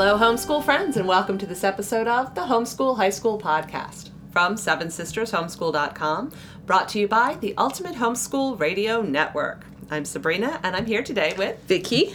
Hello, 0.00 0.16
homeschool 0.16 0.62
friends, 0.62 0.96
and 0.96 1.08
welcome 1.08 1.38
to 1.38 1.44
this 1.44 1.64
episode 1.64 2.06
of 2.06 2.32
the 2.36 2.42
Homeschool 2.42 2.96
High 2.96 3.10
School 3.10 3.36
Podcast 3.36 4.10
from 4.30 4.56
Seven 4.56 4.90
Sisters 4.92 5.32
Homeschool.com, 5.32 6.30
brought 6.66 6.88
to 6.90 7.00
you 7.00 7.08
by 7.08 7.34
the 7.40 7.52
Ultimate 7.58 7.96
Homeschool 7.96 8.60
Radio 8.60 9.02
Network. 9.02 9.64
I'm 9.90 10.04
Sabrina, 10.04 10.60
and 10.62 10.76
I'm 10.76 10.86
here 10.86 11.02
today 11.02 11.34
with 11.36 11.60
Vicki, 11.64 12.14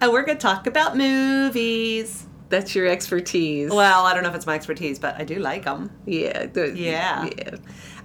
and 0.00 0.12
we're 0.12 0.22
going 0.24 0.38
to 0.38 0.42
talk 0.42 0.68
about 0.68 0.96
movies. 0.96 2.24
that's 2.50 2.72
your 2.76 2.86
expertise. 2.86 3.68
Well, 3.72 4.06
I 4.06 4.14
don't 4.14 4.22
know 4.22 4.28
if 4.28 4.36
it's 4.36 4.46
my 4.46 4.54
expertise, 4.54 5.00
but 5.00 5.20
I 5.20 5.24
do 5.24 5.40
like 5.40 5.64
them. 5.64 5.90
yeah, 6.06 6.46
the- 6.46 6.70
Yeah. 6.72 7.28
yeah. 7.36 7.56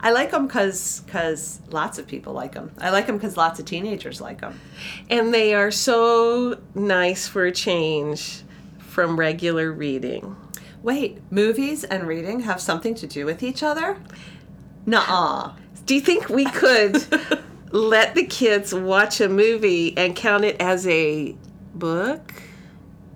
I 0.01 0.09
like 0.09 0.31
them 0.31 0.47
because 0.47 1.03
cause 1.05 1.61
lots 1.69 1.99
of 1.99 2.07
people 2.07 2.33
like 2.33 2.53
them. 2.53 2.71
I 2.79 2.89
like 2.89 3.05
them 3.05 3.17
because 3.17 3.37
lots 3.37 3.59
of 3.59 3.65
teenagers 3.65 4.19
like 4.21 4.41
them. 4.41 4.59
And 5.07 5.31
they 5.31 5.53
are 5.53 5.69
so 5.69 6.59
nice 6.73 7.27
for 7.27 7.45
a 7.45 7.51
change 7.51 8.41
from 8.99 9.17
regular 9.17 9.71
reading. 9.71 10.35
Wait, 10.83 11.21
movies 11.31 11.85
and 11.85 12.05
reading 12.05 12.41
have 12.41 12.59
something 12.59 12.93
to 12.93 13.07
do 13.07 13.25
with 13.25 13.41
each 13.41 13.63
other? 13.63 13.97
Nuh-uh. 14.85 15.53
Do 15.85 15.95
you 15.95 16.01
think 16.01 16.27
we 16.27 16.43
could 16.43 17.01
let 17.71 18.13
the 18.13 18.25
kids 18.25 18.73
watch 18.73 19.21
a 19.21 19.29
movie 19.29 19.97
and 19.97 20.17
count 20.17 20.43
it 20.43 20.59
as 20.59 20.85
a 20.85 21.33
book? 21.73 22.33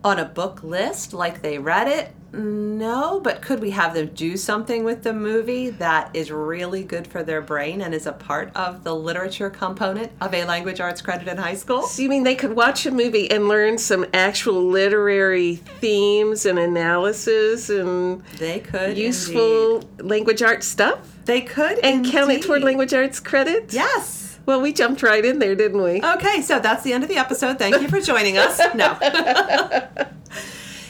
on 0.06 0.20
a 0.20 0.26
book 0.26 0.64
list 0.64 1.14
like 1.14 1.42
they 1.42 1.58
read 1.58 1.88
it 1.88 2.14
no 2.34 3.20
but 3.20 3.42
could 3.42 3.60
we 3.60 3.70
have 3.70 3.94
them 3.94 4.08
do 4.08 4.36
something 4.36 4.84
with 4.84 5.04
the 5.04 5.14
movie 5.14 5.70
that 5.70 6.10
is 6.16 6.32
really 6.32 6.84
good 6.84 7.06
for 7.06 7.22
their 7.24 7.42
brain 7.42 7.82
and 7.82 7.94
is 7.94 8.08
a 8.08 8.12
part 8.12 8.52
of 8.56 8.84
the 8.84 8.94
literature 8.96 9.50
component 9.50 10.12
of 10.20 10.34
a 10.34 10.44
language 10.46 10.80
arts 10.80 11.02
credit 11.02 11.28
in 11.28 11.38
high 11.38 11.54
school 11.54 11.84
So 11.84 12.02
you 12.02 12.10
mean 12.10 12.24
they 12.24 12.36
could 12.36 12.56
watch 12.56 12.86
a 12.88 12.92
movie 12.92 13.30
and 13.30 13.48
learn 13.48 13.78
some 13.78 14.06
actual 14.14 14.64
literary 14.66 15.58
themes 15.58 16.46
and 16.46 16.58
analysis 16.58 17.70
and 17.70 18.24
they 18.40 18.60
could 18.60 18.98
useful 18.98 19.76
indeed. 19.82 20.02
language 20.02 20.42
arts 20.42 20.68
stuff? 20.68 21.00
they 21.26 21.42
could 21.42 21.78
And 21.80 22.06
count 22.06 22.32
it 22.32 22.42
toward 22.42 22.64
language 22.64 22.94
arts 22.94 23.20
credits? 23.20 23.74
yes 23.76 24.40
Well, 24.48 24.60
we 24.60 24.74
jumped 24.74 25.04
right 25.04 25.24
in 25.24 25.38
there, 25.40 25.54
didn't 25.56 25.82
we? 25.84 26.02
okay 26.04 26.42
so 26.42 26.60
that's 26.60 26.82
the 26.84 26.94
end 26.94 27.04
of 27.04 27.10
the 27.10 27.18
episode 27.18 27.60
thank 27.60 27.80
you 27.82 27.88
for 27.88 28.02
joining 28.02 28.38
us 28.40 28.60
no 28.74 28.98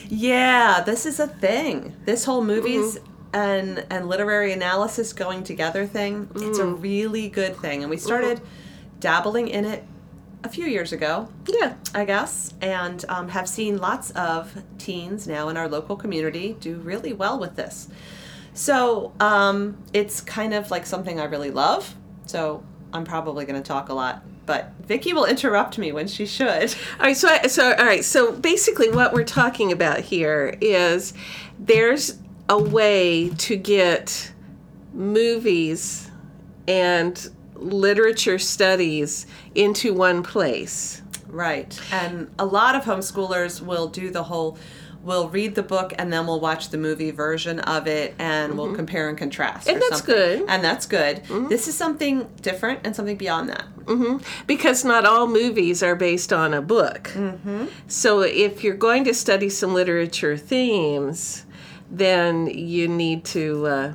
yeah 0.08 0.82
this 0.84 1.06
is 1.06 1.18
a 1.20 1.26
thing 1.26 1.94
this 2.04 2.24
whole 2.24 2.42
movies 2.44 2.98
and 3.32 3.84
and 3.90 4.08
literary 4.08 4.52
analysis 4.52 5.12
going 5.12 5.42
together 5.42 5.86
thing 5.86 6.28
it's 6.36 6.58
a 6.58 6.66
really 6.66 7.28
good 7.28 7.56
thing 7.56 7.82
and 7.82 7.90
we 7.90 7.96
started 7.96 8.40
dabbling 9.00 9.48
in 9.48 9.64
it 9.64 9.84
a 10.44 10.48
few 10.48 10.66
years 10.66 10.92
ago 10.92 11.28
Yeah. 11.48 11.74
I 11.94 12.04
guess, 12.04 12.52
and 12.60 13.02
um, 13.08 13.28
have 13.28 13.48
seen 13.48 13.78
lots 13.78 14.10
of 14.10 14.62
teens 14.78 15.26
now 15.26 15.48
in 15.48 15.56
our 15.56 15.68
local 15.68 15.96
community 15.96 16.54
do 16.60 16.76
really 16.76 17.12
well 17.14 17.38
with 17.38 17.56
this. 17.56 17.88
So 18.52 19.12
um, 19.20 19.78
it's 19.94 20.20
kind 20.20 20.52
of 20.52 20.70
like 20.70 20.84
something 20.86 21.18
I 21.18 21.24
really 21.24 21.50
love. 21.50 21.94
So 22.26 22.62
I'm 22.92 23.04
probably 23.04 23.46
going 23.46 23.60
to 23.62 23.66
talk 23.66 23.88
a 23.88 23.94
lot, 23.94 24.22
but 24.46 24.72
Vicki 24.86 25.12
will 25.12 25.24
interrupt 25.24 25.78
me 25.78 25.92
when 25.92 26.06
she 26.06 26.26
should. 26.26 26.74
All 26.98 27.06
right, 27.06 27.16
so 27.16 27.28
I, 27.28 27.46
so 27.46 27.72
all 27.72 27.84
right, 27.84 28.04
so 28.04 28.32
basically 28.32 28.90
what 28.90 29.12
we're 29.12 29.24
talking 29.24 29.72
about 29.72 30.00
here 30.00 30.56
is 30.60 31.14
there's 31.58 32.18
a 32.48 32.58
way 32.58 33.30
to 33.30 33.56
get 33.56 34.32
movies 34.92 36.10
and 36.68 37.30
literature 37.54 38.38
studies 38.38 39.26
into 39.54 39.94
one 39.94 40.22
place. 40.22 41.02
Right. 41.28 41.78
And 41.90 42.30
a 42.38 42.46
lot 42.46 42.76
of 42.76 42.84
homeschoolers 42.84 43.60
will 43.60 43.88
do 43.88 44.10
the 44.10 44.22
whole 44.22 44.56
we'll 45.04 45.28
read 45.28 45.54
the 45.54 45.62
book 45.62 45.92
and 45.98 46.12
then 46.12 46.26
we'll 46.26 46.40
watch 46.40 46.70
the 46.70 46.78
movie 46.78 47.10
version 47.10 47.60
of 47.60 47.86
it 47.86 48.14
and 48.18 48.56
we'll 48.56 48.74
compare 48.74 49.08
and 49.08 49.18
contrast. 49.18 49.68
And 49.68 49.80
that's 49.80 49.98
something. 49.98 50.14
good. 50.14 50.44
And 50.48 50.64
that's 50.64 50.86
good. 50.86 51.22
This 51.48 51.68
is 51.68 51.76
something 51.76 52.28
different 52.40 52.80
and 52.84 52.96
something 52.96 53.16
beyond 53.16 53.50
that. 53.50 53.66
because 54.46 54.84
not 54.84 55.04
all 55.04 55.26
movies 55.26 55.82
are 55.82 55.94
based 55.94 56.32
on 56.32 56.54
a 56.54 56.62
book. 56.62 57.10
Mm-hmm. 57.14 57.66
So 57.86 58.20
if 58.20 58.64
you're 58.64 58.76
going 58.76 59.04
to 59.04 59.14
study 59.14 59.50
some 59.50 59.74
literature 59.74 60.36
themes, 60.36 61.44
then 61.90 62.46
you 62.46 62.88
need 62.88 63.24
to. 63.26 63.66
Uh, 63.66 63.94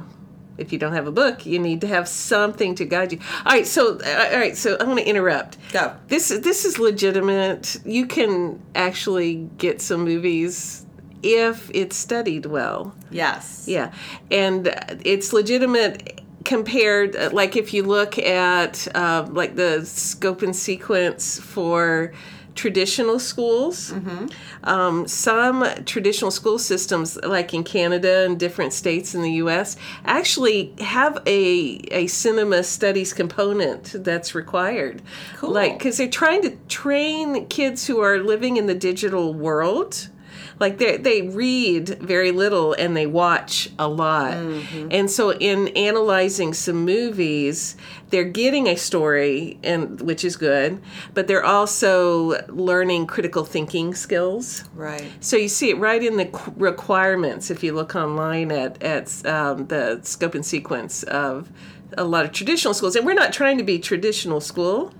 if 0.57 0.73
you 0.73 0.77
don't 0.77 0.91
have 0.91 1.07
a 1.07 1.11
book, 1.11 1.45
you 1.45 1.57
need 1.57 1.79
to 1.81 1.87
have 1.87 2.05
something 2.05 2.75
to 2.75 2.85
guide 2.85 3.13
you. 3.13 3.19
All 3.45 3.53
right, 3.53 3.65
so 3.65 3.97
uh, 3.97 4.29
all 4.33 4.39
right, 4.39 4.57
so 4.57 4.75
I'm 4.79 4.87
going 4.87 4.97
to 4.97 5.09
interrupt. 5.09 5.57
Go. 5.71 5.95
This 6.07 6.27
this 6.27 6.65
is 6.65 6.77
legitimate. 6.77 7.77
You 7.85 8.05
can 8.05 8.61
actually 8.75 9.49
get 9.57 9.81
some 9.81 10.03
movies 10.03 10.85
if 11.23 11.69
it's 11.73 11.95
studied 11.95 12.45
well. 12.45 12.95
Yes. 13.11 13.65
Yeah, 13.67 13.91
and 14.31 14.73
it's 15.03 15.33
legitimate 15.33 16.21
compared, 16.45 17.15
uh, 17.15 17.29
like 17.31 17.55
if 17.55 17.73
you 17.73 17.83
look 17.83 18.17
at 18.17 18.87
uh, 18.95 19.27
like 19.29 19.55
the 19.55 19.85
scope 19.85 20.41
and 20.41 20.55
sequence 20.55 21.39
for 21.39 22.13
traditional 22.59 23.19
schools. 23.19 23.93
Um, 24.63 25.07
some 25.07 25.65
traditional 25.85 26.29
school 26.29 26.59
systems, 26.59 27.17
like 27.23 27.53
in 27.53 27.63
Canada 27.63 28.25
and 28.25 28.37
different 28.37 28.73
states 28.73 29.15
in 29.15 29.21
the 29.21 29.31
U.S., 29.43 29.77
actually 30.03 30.73
have 30.79 31.23
a 31.25 31.79
a 31.91 32.07
cinema 32.07 32.63
studies 32.63 33.13
component 33.13 33.95
that's 34.03 34.35
required. 34.35 35.01
Cool. 35.37 35.51
Like 35.51 35.77
because 35.77 35.97
they're 35.97 36.09
trying 36.09 36.41
to 36.41 36.51
train 36.67 37.47
kids 37.47 37.87
who 37.87 38.01
are 38.01 38.19
living 38.19 38.57
in 38.57 38.65
the 38.65 38.75
digital 38.75 39.33
world 39.33 40.09
like 40.59 40.77
they 40.77 40.97
they 40.97 41.21
read 41.23 41.89
very 42.01 42.31
little 42.31 42.73
and 42.73 42.95
they 42.95 43.05
watch 43.05 43.69
a 43.77 43.87
lot. 43.87 44.33
And 44.33 45.09
so 45.09 45.31
in 45.33 45.69
analyzing 45.69 46.53
some 46.53 46.85
movies 46.85 47.75
they're 48.09 48.23
getting 48.23 48.67
a 48.67 48.75
story 48.75 49.59
and 49.63 50.01
which 50.01 50.23
is 50.23 50.35
good 50.35 50.81
but 51.13 51.27
they're 51.27 51.45
also 51.45 52.43
learning 52.47 53.05
critical 53.05 53.45
thinking 53.45 53.93
skills. 53.93 54.63
Right. 54.75 55.11
so 55.19 55.37
you 55.37 55.47
see 55.47 55.69
it 55.69 55.77
right 55.77 56.03
in 56.03 56.17
the 56.17 56.25
qu- 56.25 56.53
requirements 56.57 57.51
if 57.51 57.63
you 57.63 57.73
look 57.73 57.95
online 57.95 58.51
at 58.51 58.81
at 58.81 59.25
um, 59.25 59.67
the 59.67 59.99
scope 60.03 60.35
and 60.35 60.45
sequence 60.45 61.03
of 61.03 61.49
a 61.97 62.03
lot 62.03 62.25
of 62.25 62.31
traditional 62.31 62.73
schools. 62.73 62.95
And 62.95 63.05
we're 63.05 63.13
not 63.13 63.33
trying 63.33 63.57
to 63.57 63.63
be 63.63 63.79
traditional 63.79 64.41
school 64.41 64.93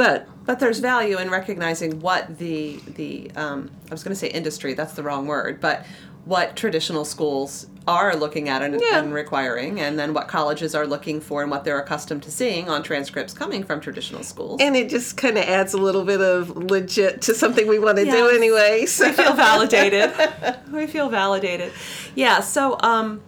but 0.00 0.26
But 0.46 0.60
there's 0.60 0.78
value 0.78 1.18
in 1.18 1.28
recognizing 1.30 2.00
what 2.00 2.38
the 2.38 2.80
the 2.96 3.30
um, 3.36 3.70
I 3.90 3.92
was 3.92 4.02
going 4.02 4.14
to 4.14 4.18
say 4.18 4.28
industry. 4.28 4.72
That's 4.72 4.94
the 4.94 5.02
wrong 5.02 5.26
word, 5.26 5.60
but 5.60 5.84
what 6.24 6.56
traditional 6.56 7.04
schools 7.04 7.66
are 7.86 8.14
looking 8.16 8.48
at 8.48 8.62
and, 8.62 8.80
Yeah. 8.80 8.98
and 8.98 9.12
requiring, 9.12 9.78
and 9.80 9.98
then 9.98 10.14
what 10.14 10.26
colleges 10.28 10.74
are 10.74 10.86
looking 10.86 11.20
for 11.20 11.42
and 11.42 11.50
what 11.50 11.64
they're 11.64 11.78
accustomed 11.78 12.22
to 12.22 12.30
seeing 12.30 12.68
on 12.70 12.82
transcripts 12.82 13.34
coming 13.34 13.62
from 13.62 13.80
traditional 13.80 14.22
schools. 14.22 14.60
and 14.62 14.74
it 14.74 14.88
just 14.88 15.16
kind 15.18 15.36
of 15.36 15.44
adds 15.44 15.74
a 15.74 15.78
little 15.78 16.04
bit 16.04 16.20
of 16.22 16.56
legit 16.56 17.20
to 17.22 17.34
something 17.34 17.66
we 17.68 17.78
want 17.78 17.98
to 17.98 18.04
do 18.04 18.28
anyway. 18.28 18.86
So. 18.86 19.06
we 19.06 19.12
feel 19.12 19.34
validated. 19.34 20.12
we 20.72 20.86
feel 20.86 21.10
validated. 21.10 21.72
Yeah. 22.14 22.40
So, 22.40 22.78
um, 22.80 23.20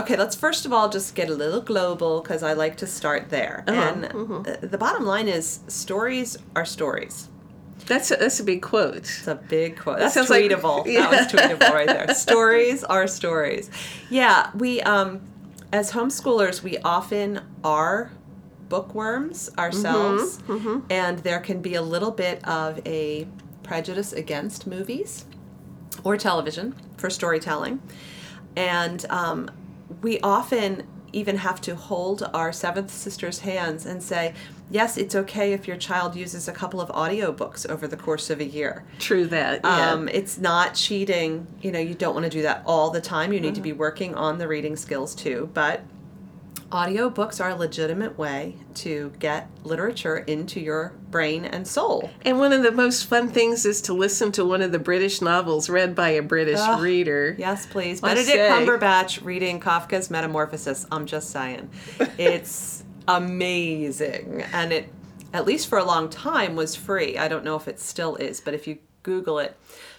okay, 0.00 0.16
let's 0.16 0.36
first 0.36 0.64
of 0.66 0.72
all 0.72 0.88
just 0.88 1.14
get 1.14 1.28
a 1.28 1.34
little 1.34 1.60
global 1.60 2.20
because 2.20 2.42
I 2.42 2.52
like 2.54 2.76
to 2.78 2.86
start 2.86 3.30
there. 3.30 3.64
And 3.66 4.04
uh, 4.06 4.56
the 4.62 4.78
bottom 4.78 5.04
line 5.04 5.28
is 5.28 5.60
stories 5.68 6.36
are 6.54 6.64
stories. 6.64 7.28
That's 7.86 8.10
a, 8.10 8.16
that's 8.16 8.38
a 8.40 8.44
big 8.44 8.62
quote. 8.62 8.96
It's 8.98 9.26
a 9.26 9.34
big 9.34 9.78
quote. 9.78 9.98
That's 9.98 10.14
sounds 10.14 10.30
like- 10.30 10.44
tweetable. 10.44 10.86
Yeah. 10.92 11.10
That 11.10 11.32
was 11.32 11.32
tweetable 11.32 11.72
right 11.72 11.86
there. 11.88 12.14
stories 12.14 12.84
are 12.84 13.06
stories. 13.08 13.70
Yeah, 14.10 14.50
we 14.54 14.80
um, 14.82 15.20
as 15.72 15.92
homeschoolers, 15.92 16.62
we 16.62 16.78
often 16.78 17.40
are 17.64 18.10
bookworms 18.68 19.50
ourselves, 19.58 20.38
and 20.90 21.18
there 21.20 21.40
can 21.40 21.60
be 21.60 21.74
a 21.74 21.82
little 21.82 22.12
bit 22.12 22.46
of 22.46 22.80
a 22.86 23.26
prejudice 23.64 24.12
against 24.12 24.66
movies 24.66 25.24
or 26.04 26.16
television 26.16 26.74
for 26.96 27.10
storytelling, 27.10 27.80
and 28.56 29.04
um, 29.10 29.50
we 30.02 30.20
often 30.20 30.86
even 31.12 31.36
have 31.38 31.60
to 31.60 31.74
hold 31.74 32.28
our 32.32 32.52
seventh 32.52 32.90
sister's 32.90 33.40
hands 33.40 33.84
and 33.86 34.02
say, 34.02 34.34
yes, 34.70 34.96
it's 34.96 35.14
okay 35.14 35.52
if 35.52 35.66
your 35.66 35.76
child 35.76 36.14
uses 36.14 36.46
a 36.48 36.52
couple 36.52 36.80
of 36.80 36.88
audiobooks 36.90 37.68
over 37.68 37.86
the 37.86 37.96
course 37.96 38.30
of 38.30 38.40
a 38.40 38.44
year. 38.44 38.84
True 38.98 39.26
that. 39.26 39.60
Yeah. 39.64 39.90
Um, 39.90 40.08
it's 40.08 40.38
not 40.38 40.74
cheating. 40.74 41.46
You 41.60 41.72
know, 41.72 41.80
you 41.80 41.94
don't 41.94 42.14
want 42.14 42.24
to 42.24 42.30
do 42.30 42.42
that 42.42 42.62
all 42.64 42.90
the 42.90 43.00
time. 43.00 43.32
You 43.32 43.40
need 43.40 43.54
to 43.56 43.60
be 43.60 43.72
working 43.72 44.14
on 44.14 44.38
the 44.38 44.46
reading 44.46 44.76
skills 44.76 45.14
too. 45.14 45.50
But 45.52 45.82
audiobooks 46.70 47.42
are 47.42 47.50
a 47.50 47.54
legitimate 47.54 48.16
way 48.16 48.56
to 48.74 49.12
get 49.18 49.48
literature 49.64 50.18
into 50.18 50.60
your 50.60 50.92
brain 51.10 51.44
and 51.44 51.66
soul. 51.66 52.10
and 52.22 52.38
one 52.38 52.52
of 52.52 52.62
the 52.62 52.72
most 52.72 53.06
fun 53.06 53.28
things 53.28 53.66
is 53.66 53.80
to 53.82 53.92
listen 53.92 54.30
to 54.32 54.44
one 54.44 54.62
of 54.62 54.72
the 54.72 54.78
British 54.78 55.20
novels 55.20 55.68
read 55.68 55.94
by 55.94 56.10
a 56.10 56.22
British 56.22 56.60
Ugh, 56.60 56.80
reader. 56.80 57.34
Yes, 57.38 57.66
please. 57.66 58.00
Benedict 58.00 58.28
say. 58.28 58.48
Cumberbatch 58.48 59.24
reading 59.24 59.60
Kafka's 59.60 60.10
Metamorphosis. 60.10 60.86
I'm 60.92 61.06
just 61.06 61.30
saying. 61.30 61.70
it's 62.18 62.84
amazing. 63.08 64.44
And 64.52 64.72
it, 64.72 64.92
at 65.32 65.44
least 65.44 65.68
for 65.68 65.78
a 65.78 65.84
long 65.84 66.08
time, 66.08 66.56
was 66.56 66.76
free. 66.76 67.18
I 67.18 67.28
don't 67.28 67.44
know 67.44 67.56
if 67.56 67.66
it 67.68 67.80
still 67.80 68.16
is, 68.16 68.40
but 68.40 68.54
if 68.54 68.66
you 68.66 68.78
Google 69.02 69.38
it. 69.38 69.56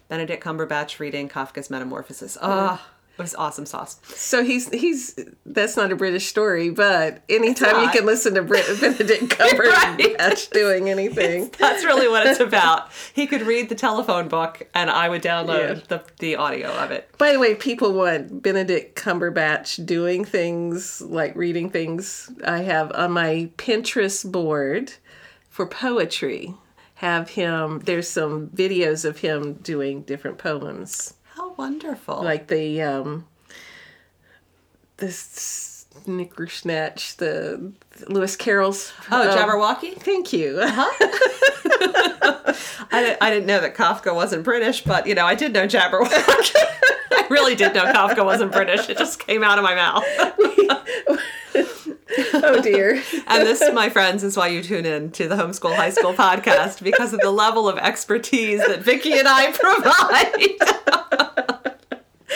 Benedict 0.07 0.43
Cumberbatch 0.43 0.99
reading 0.99 1.29
Kafka's 1.29 1.69
Metamorphosis. 1.69 2.37
Ah, 2.41 2.85
it 3.21 3.23
was 3.23 3.35
awesome 3.35 3.65
sauce. 3.65 3.99
So 4.15 4.43
he's 4.43 4.69
he's 4.69 5.17
that's 5.45 5.77
not 5.77 5.91
a 5.91 5.95
British 5.95 6.25
story, 6.27 6.69
but 6.69 7.23
anytime 7.29 7.83
you 7.83 7.89
can 7.91 8.05
listen 8.05 8.33
to 8.33 8.41
Brit- 8.41 8.65
Benedict 8.81 9.29
Cumberbatch 9.29 10.17
Right. 10.19 10.49
doing 10.51 10.89
anything. 10.89 11.51
That's 11.57 11.85
really 11.85 12.07
what 12.07 12.25
it's 12.27 12.39
about. 12.49 12.89
He 13.13 13.27
could 13.27 13.43
read 13.43 13.69
the 13.69 13.75
telephone 13.75 14.27
book, 14.27 14.67
and 14.73 14.89
I 14.89 15.07
would 15.09 15.21
download 15.21 15.77
Yeah. 15.77 15.83
the, 15.87 16.03
the 16.19 16.35
audio 16.35 16.69
of 16.71 16.91
it. 16.91 17.09
By 17.17 17.31
the 17.33 17.39
way, 17.39 17.55
people 17.55 17.93
want 17.93 18.41
Benedict 18.41 18.95
Cumberbatch 19.01 19.85
doing 19.85 20.25
things 20.25 21.01
like 21.01 21.35
reading 21.35 21.69
things. 21.69 22.29
I 22.45 22.59
have 22.63 22.91
on 22.93 23.11
my 23.11 23.49
Pinterest 23.57 24.29
board 24.29 24.93
for 25.49 25.65
poetry. 25.67 26.55
Have 26.95 27.29
him. 27.31 27.79
There's 27.85 28.07
some 28.07 28.47
videos 28.49 29.05
of 29.05 29.19
him 29.19 29.53
doing 29.55 30.03
different 30.03 30.37
poems, 30.37 31.15
wonderful! 31.61 32.23
like 32.23 32.47
the 32.47 32.81
um, 32.81 33.27
the 34.97 35.11
Snicker 35.11 36.47
Snatch, 36.47 37.17
the 37.17 37.71
Lewis 38.07 38.35
Carroll's. 38.35 38.91
oh, 39.11 39.29
um, 39.29 39.37
Jabberwocky. 39.37 39.95
Thank 39.95 40.33
you. 40.33 40.59
I 42.93 43.01
didn't, 43.03 43.17
I 43.21 43.29
didn't 43.29 43.45
know 43.45 43.61
that 43.61 43.75
Kafka 43.75 44.13
wasn't 44.13 44.43
British, 44.43 44.83
but 44.83 45.07
you 45.07 45.15
know, 45.15 45.25
I 45.25 45.35
did 45.35 45.53
know 45.53 45.65
Jabberwocky. 45.67 46.09
I 46.11 47.27
really 47.29 47.55
did 47.55 47.73
know 47.73 47.85
Kafka 47.85 48.25
wasn't 48.25 48.51
British. 48.51 48.89
It 48.89 48.97
just 48.97 49.19
came 49.19 49.43
out 49.43 49.57
of 49.57 49.63
my 49.63 49.75
mouth. 49.75 50.03
oh 52.33 52.61
dear. 52.61 53.01
And 53.27 53.47
this, 53.47 53.63
my 53.73 53.89
friends, 53.89 54.23
is 54.23 54.37
why 54.37 54.47
you 54.47 54.61
tune 54.61 54.85
in 54.85 55.11
to 55.11 55.27
the 55.27 55.35
Homeschool 55.35 55.75
High 55.75 55.91
School 55.91 56.13
podcast 56.13 56.83
because 56.83 57.13
of 57.13 57.19
the 57.21 57.31
level 57.31 57.69
of 57.69 57.77
expertise 57.77 58.59
that 58.59 58.81
Vicki 58.81 59.13
and 59.13 59.27
I 59.27 59.51
provide. 59.51 61.27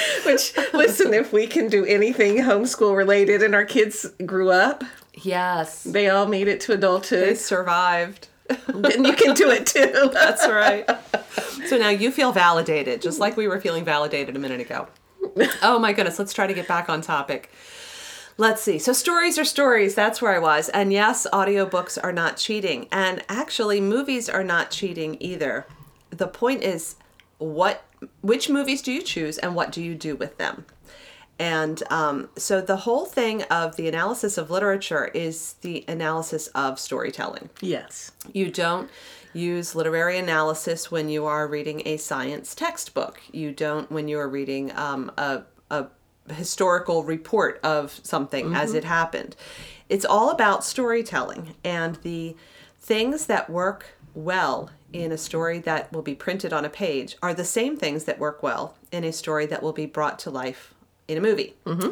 Which 0.25 0.56
listen, 0.74 1.13
if 1.13 1.31
we 1.31 1.47
can 1.47 1.68
do 1.68 1.86
anything 1.86 2.38
homeschool 2.38 2.95
related, 2.95 3.42
and 3.44 3.56
our 3.56 3.65
kids 3.65 4.06
grew 4.25 4.50
up, 4.51 4.83
yes, 5.13 5.83
they 5.83 6.09
all 6.09 6.27
made 6.27 6.47
it 6.47 6.59
to 6.62 6.74
adulthood. 6.74 7.30
they 7.30 7.36
survived. 7.36 8.27
and 8.68 9.06
you 9.07 9.13
can 9.13 9.33
do 9.33 9.50
it 9.50 9.65
too. 9.75 10.09
That's 10.13 10.47
right. 10.47 10.88
So 11.68 11.77
now 11.77 11.89
you 11.89 12.12
feel 12.12 12.31
validated, 12.31 13.01
just 13.01 13.19
like 13.19 13.38
we 13.38 13.47
were 13.47 13.59
feeling 13.59 13.83
validated 13.86 14.36
a 14.36 14.39
minute 14.39 14.62
ago. 14.62 14.88
Oh 15.63 15.80
my 15.80 15.94
goodness, 15.94 16.19
let's 16.19 16.33
try 16.33 16.45
to 16.45 16.53
get 16.53 16.68
back 16.68 16.88
on 16.89 17.01
topic. 17.01 17.50
Let's 18.38 18.62
see. 18.62 18.80
So 18.80 18.91
stories 18.91 19.39
are 19.39 19.45
stories. 19.45 19.95
That's 19.95 20.21
where 20.21 20.36
I 20.36 20.39
was. 20.39 20.68
And 20.69 20.91
yes, 20.91 21.25
audiobooks 21.31 21.98
are 22.03 22.12
not 22.12 22.36
cheating. 22.38 22.88
And 22.91 23.24
actually, 23.30 23.80
movies 23.80 24.27
are 24.27 24.44
not 24.44 24.71
cheating 24.71 25.15
either. 25.21 25.65
The 26.09 26.27
point 26.27 26.62
is 26.62 26.95
what 27.38 27.85
which 28.21 28.50
movies 28.50 28.81
do 28.81 28.92
you 28.92 29.01
choose 29.01 29.38
and 29.38 29.56
what 29.56 29.71
do 29.71 29.81
you 29.81 29.95
do 29.95 30.15
with 30.15 30.38
them? 30.38 30.65
And 31.38 31.83
um, 31.89 32.30
so 32.38 32.62
the 32.62 32.77
whole 32.77 33.06
thing 33.06 33.44
of 33.44 33.75
the 33.75 33.88
analysis 33.88 34.38
of 34.38 34.50
literature 34.50 35.06
is 35.13 35.53
the 35.62 35.83
analysis 35.88 36.47
of 36.47 36.80
storytelling. 36.80 37.50
Yes. 37.62 38.12
You 38.31 38.50
don't 38.50 38.89
use 39.33 39.75
literary 39.75 40.18
analysis 40.18 40.89
when 40.89 41.09
you 41.09 41.25
are 41.25 41.47
reading 41.47 41.81
a 41.86 41.97
science 41.97 42.56
textbook. 42.56 43.21
You 43.33 43.51
don't 43.51 43.92
when 43.92 44.07
you 44.07 44.18
are 44.18 44.30
reading 44.30 44.71
um, 44.77 45.12
a, 45.18 45.44
a 45.69 45.88
historical 46.30 47.03
report 47.03 47.59
of 47.63 48.00
something 48.03 48.56
as 48.56 48.74
it 48.74 48.86
happened. 48.86 49.36
It's 49.89 50.06
all 50.06 50.31
about 50.31 50.63
storytelling 50.63 51.56
and 51.63 51.95
the 51.98 52.36
things 52.80 53.25
that 53.25 53.50
work 53.50 53.98
well 54.13 54.69
in 54.95 55.12
a 55.12 55.18
story 55.18 55.59
that 55.59 55.92
will 55.92 56.01
be 56.01 56.15
printed 56.15 56.53
on 56.53 56.65
a 56.65 56.69
page 56.69 57.18
are 57.21 57.33
the 57.33 57.45
same 57.45 57.75
things 57.75 58.06
that 58.06 58.19
work 58.19 58.42
well 58.42 58.75
in 58.92 59.03
a 59.03 59.12
story 59.12 59.45
that 59.45 59.62
will 59.62 59.74
be 59.74 59.86
brought 59.86 60.18
to 60.19 60.30
life 60.30 60.74
in 61.07 61.18
a 61.18 61.21
movie. 61.21 61.53
Mm-hmm. 61.65 61.92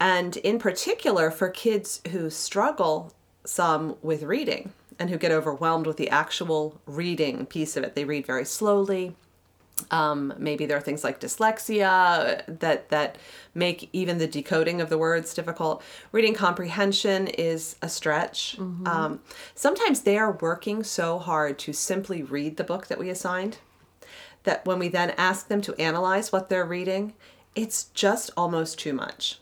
And 0.00 0.36
in 0.38 0.58
particular, 0.58 1.30
for 1.30 1.48
kids 1.48 2.00
who 2.10 2.30
struggle 2.30 3.12
some 3.44 3.96
with 4.02 4.22
reading 4.22 4.72
and 4.98 5.10
who 5.10 5.18
get 5.18 5.30
overwhelmed 5.30 5.86
with 5.86 5.96
the 5.96 6.10
actual 6.10 6.80
reading 6.86 7.46
piece 7.46 7.76
of 7.76 7.84
it, 7.84 7.94
they 7.94 8.04
read 8.04 8.26
very 8.26 8.44
slowly. 8.44 9.14
Um, 9.90 10.34
maybe 10.38 10.66
there 10.66 10.76
are 10.76 10.82
things 10.82 11.02
like 11.02 11.20
dyslexia 11.20 12.44
that 12.60 12.88
that 12.90 13.18
make 13.54 13.88
even 13.92 14.18
the 14.18 14.26
decoding 14.26 14.80
of 14.80 14.88
the 14.90 14.98
words 14.98 15.34
difficult. 15.34 15.82
Reading 16.12 16.34
comprehension 16.34 17.26
is 17.26 17.76
a 17.82 17.88
stretch. 17.88 18.56
Um, 18.86 19.20
sometimes 19.54 20.02
they 20.02 20.18
are 20.18 20.32
working 20.32 20.84
so 20.84 21.18
hard 21.18 21.58
to 21.60 21.72
simply 21.72 22.22
read 22.22 22.56
the 22.56 22.64
book 22.64 22.86
that 22.86 22.98
we 22.98 23.10
assigned 23.10 23.58
that 24.44 24.66
when 24.66 24.78
we 24.78 24.88
then 24.88 25.10
ask 25.16 25.48
them 25.48 25.60
to 25.62 25.74
analyze 25.80 26.32
what 26.32 26.48
they're 26.48 26.64
reading, 26.64 27.14
it's 27.54 27.84
just 27.94 28.30
almost 28.36 28.78
too 28.78 28.92
much. 28.92 29.38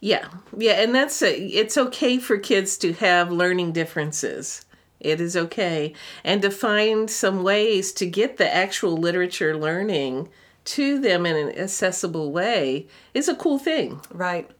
Yeah. 0.00 0.28
Yeah, 0.56 0.72
and 0.72 0.94
that's 0.94 1.22
a, 1.22 1.34
it's 1.34 1.78
okay 1.78 2.18
for 2.18 2.36
kids 2.36 2.76
to 2.78 2.92
have 2.94 3.32
learning 3.32 3.72
differences. 3.72 4.65
It 5.00 5.20
is 5.20 5.36
okay. 5.36 5.92
And 6.24 6.42
to 6.42 6.50
find 6.50 7.10
some 7.10 7.42
ways 7.42 7.92
to 7.92 8.06
get 8.06 8.36
the 8.36 8.52
actual 8.52 8.96
literature 8.96 9.56
learning 9.56 10.28
to 10.66 10.98
them 11.00 11.24
in 11.24 11.36
an 11.36 11.56
accessible 11.58 12.32
way 12.32 12.86
is 13.14 13.28
a 13.28 13.34
cool 13.34 13.58
thing. 13.58 14.00
Right. 14.12 14.50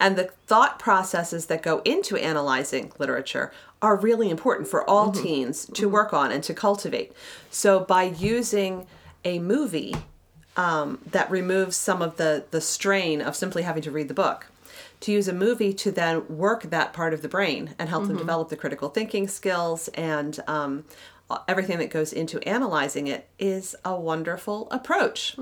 And 0.00 0.16
the 0.16 0.30
thought 0.46 0.78
processes 0.78 1.46
that 1.46 1.62
go 1.62 1.80
into 1.84 2.16
analyzing 2.16 2.92
literature 2.98 3.52
are 3.80 3.96
really 3.96 4.28
important 4.30 4.68
for 4.68 4.88
all 4.88 5.12
teens 5.12 5.66
to 5.74 5.88
work 5.88 6.12
on 6.12 6.32
and 6.32 6.42
to 6.44 6.54
cultivate. 6.54 7.12
So 7.50 7.80
by 7.80 8.04
using 8.04 8.86
a 9.24 9.38
movie 9.38 9.94
um, 10.56 10.98
that 11.10 11.30
removes 11.30 11.76
some 11.76 12.02
of 12.02 12.16
the, 12.16 12.44
the 12.50 12.60
strain 12.60 13.20
of 13.20 13.36
simply 13.36 13.62
having 13.62 13.82
to 13.82 13.90
read 13.90 14.08
the 14.08 14.14
book, 14.14 14.46
to 15.02 15.12
use 15.12 15.28
a 15.28 15.32
movie 15.32 15.72
to 15.74 15.92
then 15.92 16.24
work 16.28 16.64
that 16.64 16.92
part 16.92 17.12
of 17.12 17.22
the 17.22 17.28
brain 17.28 17.74
and 17.78 17.88
help 17.88 18.06
them 18.06 18.16
develop 18.16 18.48
the 18.48 18.56
critical 18.56 18.88
thinking 18.88 19.28
skills 19.28 19.88
and 19.88 20.40
um, 20.46 20.84
everything 21.48 21.78
that 21.78 21.90
goes 21.90 22.12
into 22.12 22.40
analyzing 22.48 23.06
it 23.06 23.28
is 23.38 23.74
a 23.84 23.94
wonderful 23.94 24.68
approach. 24.70 25.36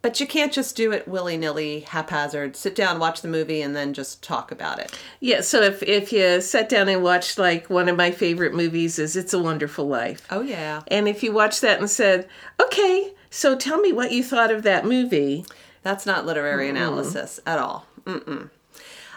But 0.00 0.20
you 0.20 0.28
can't 0.28 0.52
just 0.52 0.76
do 0.76 0.92
it 0.92 1.08
willy 1.08 1.36
nilly, 1.36 1.80
haphazard. 1.80 2.54
Sit 2.54 2.76
down, 2.76 3.00
watch 3.00 3.20
the 3.20 3.26
movie, 3.28 3.60
and 3.60 3.74
then 3.74 3.92
just 3.92 4.22
talk 4.22 4.52
about 4.52 4.78
it. 4.78 4.96
Yeah, 5.18 5.40
so 5.40 5.60
if 5.60 5.82
if 5.82 6.12
you 6.12 6.40
sat 6.40 6.68
down 6.68 6.88
and 6.88 7.02
watched 7.02 7.36
like 7.36 7.68
one 7.68 7.88
of 7.88 7.96
my 7.96 8.12
favorite 8.12 8.54
movies 8.54 9.00
is 9.00 9.16
It's 9.16 9.34
a 9.34 9.42
Wonderful 9.42 9.88
Life. 9.88 10.24
Oh, 10.30 10.42
yeah. 10.42 10.82
And 10.86 11.08
if 11.08 11.24
you 11.24 11.32
watched 11.32 11.62
that 11.62 11.80
and 11.80 11.90
said, 11.90 12.28
"Okay, 12.62 13.12
so 13.28 13.56
tell 13.56 13.80
me 13.80 13.92
what 13.92 14.12
you 14.12 14.22
thought 14.22 14.52
of 14.52 14.62
that 14.62 14.84
movie." 14.84 15.44
That's 15.82 16.06
not 16.06 16.24
literary 16.24 16.68
analysis 16.68 17.40
at 17.44 17.58
all. 17.58 17.87
Mm-mm. 18.08 18.50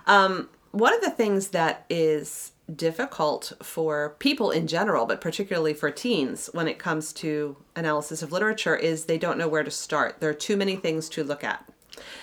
Um, 0.06 0.50
one 0.72 0.94
of 0.94 1.02
the 1.02 1.10
things 1.10 1.50
that 1.50 1.86
is 1.90 2.52
difficult 2.74 3.54
for 3.62 4.16
people 4.20 4.52
in 4.52 4.68
general, 4.68 5.06
but 5.06 5.22
particularly 5.22 5.74
for 5.74 5.92
teens 5.92 6.50
when 6.54 6.68
it 6.68 6.80
comes 6.80 7.12
to 7.14 7.58
analysis 7.76 8.22
of 8.22 8.32
literature, 8.32 8.76
is 8.76 9.06
they 9.06 9.18
don't 9.18 9.38
know 9.38 9.48
where 9.48 9.64
to 9.64 9.72
start. 9.72 10.20
There 10.20 10.30
are 10.30 10.34
too 10.34 10.58
many 10.58 10.76
things 10.76 11.10
to 11.10 11.24
look 11.24 11.44
at. 11.44 11.66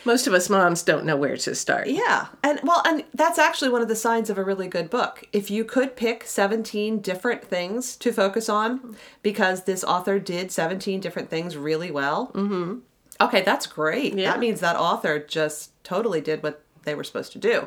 Most 0.05 0.27
of 0.27 0.33
us 0.33 0.49
moms 0.49 0.83
don't 0.83 1.05
know 1.05 1.17
where 1.17 1.37
to 1.37 1.55
start. 1.55 1.89
Yeah. 1.89 2.29
And 2.43 2.61
well, 2.63 2.83
and 2.87 3.05
that's 3.15 3.39
actually 3.39 3.71
one 3.71 3.83
of 3.83 3.89
the 3.89 3.97
signs 3.97 4.31
of 4.31 4.39
a 4.39 4.45
really 4.45 4.67
good 4.67 4.91
book. 4.91 5.25
If 5.33 5.51
you 5.51 5.65
could 5.65 5.97
pick 5.97 6.25
17 6.25 7.01
different 7.01 7.45
things 7.45 7.97
to 7.97 8.13
focus 8.13 8.49
on 8.49 8.97
because 9.23 9.65
this 9.65 9.85
author 9.85 10.19
did 10.19 10.51
17 10.51 11.01
different 11.01 11.31
things 11.31 11.57
really 11.57 11.91
well. 11.91 12.33
Mm-hmm. 12.35 12.79
Okay, 13.21 13.43
that's 13.43 13.67
great. 13.67 14.15
Yeah. 14.15 14.33
That 14.33 14.41
means 14.41 14.61
that 14.61 14.77
author 14.77 15.19
just 15.19 15.73
totally 15.85 16.21
did 16.21 16.43
what 16.43 16.63
they 16.85 16.95
were 16.95 17.05
supposed 17.05 17.33
to 17.33 17.39
do. 17.39 17.67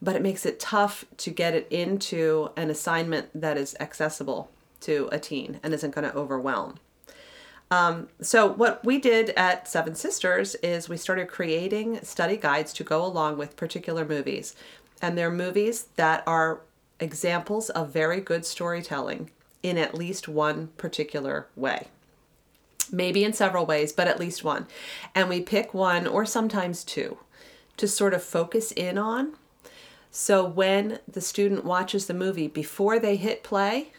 But 0.00 0.16
it 0.16 0.22
makes 0.22 0.44
it 0.44 0.58
tough 0.58 1.04
to 1.18 1.30
get 1.30 1.54
it 1.54 1.66
into 1.70 2.50
an 2.56 2.70
assignment 2.70 3.28
that 3.40 3.56
is 3.56 3.76
accessible 3.80 4.50
to 4.80 5.08
a 5.12 5.18
teen 5.18 5.60
and 5.62 5.72
isn't 5.72 5.94
going 5.94 6.08
to 6.08 6.16
overwhelm. 6.16 6.78
Um, 7.70 8.08
so 8.20 8.46
what 8.46 8.84
we 8.84 8.98
did 8.98 9.30
at 9.30 9.66
Seven 9.66 9.94
Sisters 9.94 10.56
is 10.56 10.88
we 10.88 10.98
started 10.98 11.28
creating 11.28 12.02
study 12.02 12.36
guides 12.36 12.72
to 12.74 12.84
go 12.84 13.04
along 13.04 13.38
with 13.38 13.56
particular 13.56 14.04
movies. 14.04 14.54
And 15.00 15.16
they're 15.16 15.30
movies 15.30 15.86
that 15.96 16.22
are 16.26 16.60
examples 17.00 17.70
of 17.70 17.90
very 17.90 18.20
good 18.20 18.44
storytelling 18.44 19.30
in 19.62 19.78
at 19.78 19.94
least 19.94 20.28
one 20.28 20.68
particular 20.76 21.46
way. 21.56 21.86
Maybe 22.92 23.24
in 23.24 23.32
several 23.32 23.64
ways, 23.66 23.92
but 23.92 24.06
at 24.06 24.20
least 24.20 24.44
one. 24.44 24.66
And 25.14 25.28
we 25.28 25.40
pick 25.40 25.72
one 25.72 26.06
or 26.06 26.26
sometimes 26.26 26.84
two 26.84 27.18
to 27.78 27.88
sort 27.88 28.14
of 28.14 28.22
focus 28.22 28.70
in 28.72 28.98
on. 28.98 29.32
So 30.10 30.44
when 30.44 30.98
the 31.08 31.22
student 31.22 31.64
watches 31.64 32.06
the 32.06 32.14
movie 32.14 32.48
before 32.48 32.98
they 32.98 33.16
hit 33.16 33.42
play, 33.42 33.92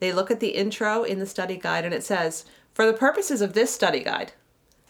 they 0.00 0.12
look 0.12 0.30
at 0.30 0.40
the 0.40 0.50
intro 0.50 1.02
in 1.02 1.18
the 1.18 1.26
study 1.26 1.56
guide 1.56 1.86
and 1.86 1.94
it 1.94 2.04
says, 2.04 2.44
for 2.74 2.84
the 2.84 2.92
purposes 2.92 3.40
of 3.40 3.54
this 3.54 3.74
study 3.74 4.00
guide, 4.04 4.32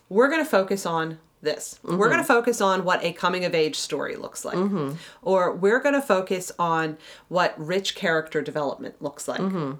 we're 0.09 0.29
going 0.29 0.45
to 0.45 0.51
focus 0.51 0.85
on 0.85 1.19
this. 1.41 1.79
We're 1.85 2.09
going 2.09 2.11
to 2.11 2.17
mm-hmm. 2.17 2.27
focus 2.27 2.61
on 2.61 2.85
what 2.85 3.05
a 3.05 3.13
coming 3.13 3.45
of 3.45 3.55
age 3.55 3.77
story 3.77 4.17
looks 4.17 4.45
like. 4.45 4.57
Mm-hmm. 4.57 4.95
Or 5.23 5.55
we're 5.55 5.79
going 5.81 5.95
to 5.95 6.03
focus 6.03 6.51
on 6.59 6.99
what 7.29 7.55
rich 7.57 7.95
character 7.95 8.43
development 8.43 9.01
looks 9.01 9.29
like. 9.29 9.41
Mm-hmm. 9.41 9.75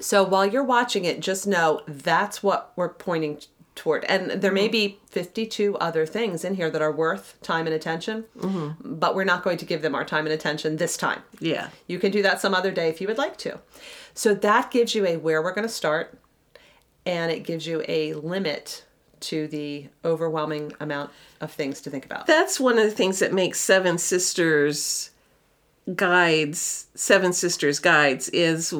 So 0.00 0.22
while 0.22 0.46
you're 0.46 0.64
watching 0.64 1.04
it, 1.04 1.20
just 1.20 1.46
know 1.46 1.82
that's 1.86 2.42
what 2.42 2.72
we're 2.76 2.88
pointing 2.88 3.40
toward. 3.74 4.04
And 4.04 4.30
there 4.42 4.52
may 4.52 4.66
mm-hmm. 4.66 4.72
be 4.72 4.98
52 5.10 5.76
other 5.76 6.04
things 6.04 6.44
in 6.44 6.54
here 6.54 6.70
that 6.70 6.82
are 6.82 6.92
worth 6.92 7.36
time 7.42 7.66
and 7.66 7.74
attention, 7.74 8.24
mm-hmm. 8.36 8.94
but 8.94 9.14
we're 9.14 9.24
not 9.24 9.42
going 9.42 9.56
to 9.58 9.64
give 9.64 9.82
them 9.82 9.94
our 9.94 10.04
time 10.04 10.26
and 10.26 10.34
attention 10.34 10.76
this 10.76 10.96
time. 10.96 11.22
Yeah. 11.40 11.70
You 11.86 11.98
can 11.98 12.10
do 12.10 12.22
that 12.22 12.40
some 12.40 12.54
other 12.54 12.72
day 12.72 12.88
if 12.88 13.00
you 13.00 13.06
would 13.06 13.18
like 13.18 13.36
to. 13.38 13.60
So 14.14 14.34
that 14.34 14.70
gives 14.70 14.94
you 14.94 15.06
a 15.06 15.16
where 15.16 15.40
we're 15.40 15.54
going 15.54 15.66
to 15.66 15.72
start, 15.72 16.18
and 17.06 17.30
it 17.30 17.44
gives 17.44 17.66
you 17.66 17.84
a 17.88 18.14
limit 18.14 18.84
to 19.20 19.48
the 19.48 19.88
overwhelming 20.04 20.72
amount 20.80 21.10
of 21.40 21.52
things 21.52 21.80
to 21.82 21.90
think 21.90 22.04
about. 22.04 22.26
That's 22.26 22.60
one 22.60 22.78
of 22.78 22.84
the 22.84 22.90
things 22.90 23.20
that 23.20 23.32
makes 23.32 23.60
Seven 23.60 23.98
Sisters 23.98 25.10
guides, 25.94 26.86
Seven 26.94 27.32
Sisters 27.32 27.78
guides, 27.78 28.28
is 28.30 28.74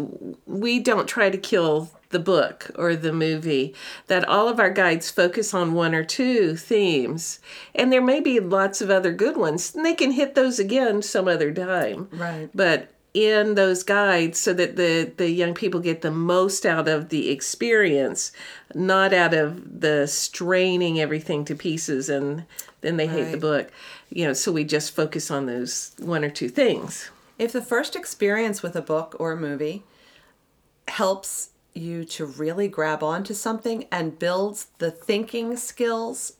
we 0.46 0.78
don't 0.80 1.08
try 1.08 1.30
to 1.30 1.38
kill 1.38 1.90
the 2.10 2.18
book 2.18 2.70
or 2.74 2.96
the 2.96 3.12
movie. 3.12 3.74
That 4.06 4.26
all 4.28 4.48
of 4.48 4.58
our 4.58 4.70
guides 4.70 5.10
focus 5.10 5.52
on 5.52 5.74
one 5.74 5.94
or 5.94 6.04
two 6.04 6.56
themes. 6.56 7.40
And 7.74 7.92
there 7.92 8.02
may 8.02 8.20
be 8.20 8.40
lots 8.40 8.80
of 8.80 8.90
other 8.90 9.12
good 9.12 9.36
ones, 9.36 9.74
and 9.74 9.84
they 9.84 9.94
can 9.94 10.12
hit 10.12 10.34
those 10.34 10.58
again 10.58 11.02
some 11.02 11.28
other 11.28 11.52
time. 11.52 12.08
Right. 12.12 12.50
But 12.54 12.90
in 13.18 13.56
those 13.56 13.82
guides 13.82 14.38
so 14.38 14.52
that 14.52 14.76
the 14.76 15.10
the 15.16 15.28
young 15.28 15.52
people 15.52 15.80
get 15.80 16.02
the 16.02 16.10
most 16.10 16.64
out 16.64 16.86
of 16.86 17.08
the 17.08 17.30
experience 17.30 18.30
not 18.76 19.12
out 19.12 19.34
of 19.34 19.80
the 19.80 20.06
straining 20.06 21.00
everything 21.00 21.44
to 21.44 21.56
pieces 21.56 22.08
and 22.08 22.44
then 22.80 22.96
they 22.96 23.08
hate 23.08 23.32
the 23.32 23.36
book. 23.36 23.72
You 24.08 24.26
know 24.26 24.32
so 24.34 24.52
we 24.52 24.62
just 24.62 24.94
focus 24.94 25.32
on 25.32 25.46
those 25.46 25.92
one 25.98 26.24
or 26.24 26.30
two 26.30 26.48
things. 26.48 27.10
If 27.40 27.50
the 27.50 27.62
first 27.62 27.96
experience 27.96 28.62
with 28.62 28.76
a 28.76 28.82
book 28.82 29.16
or 29.18 29.32
a 29.32 29.36
movie 29.36 29.82
helps 30.86 31.50
you 31.74 32.04
to 32.04 32.24
really 32.24 32.68
grab 32.68 33.02
onto 33.02 33.34
something 33.34 33.86
and 33.90 34.18
builds 34.18 34.68
the 34.78 34.92
thinking 34.92 35.56
skills 35.56 36.34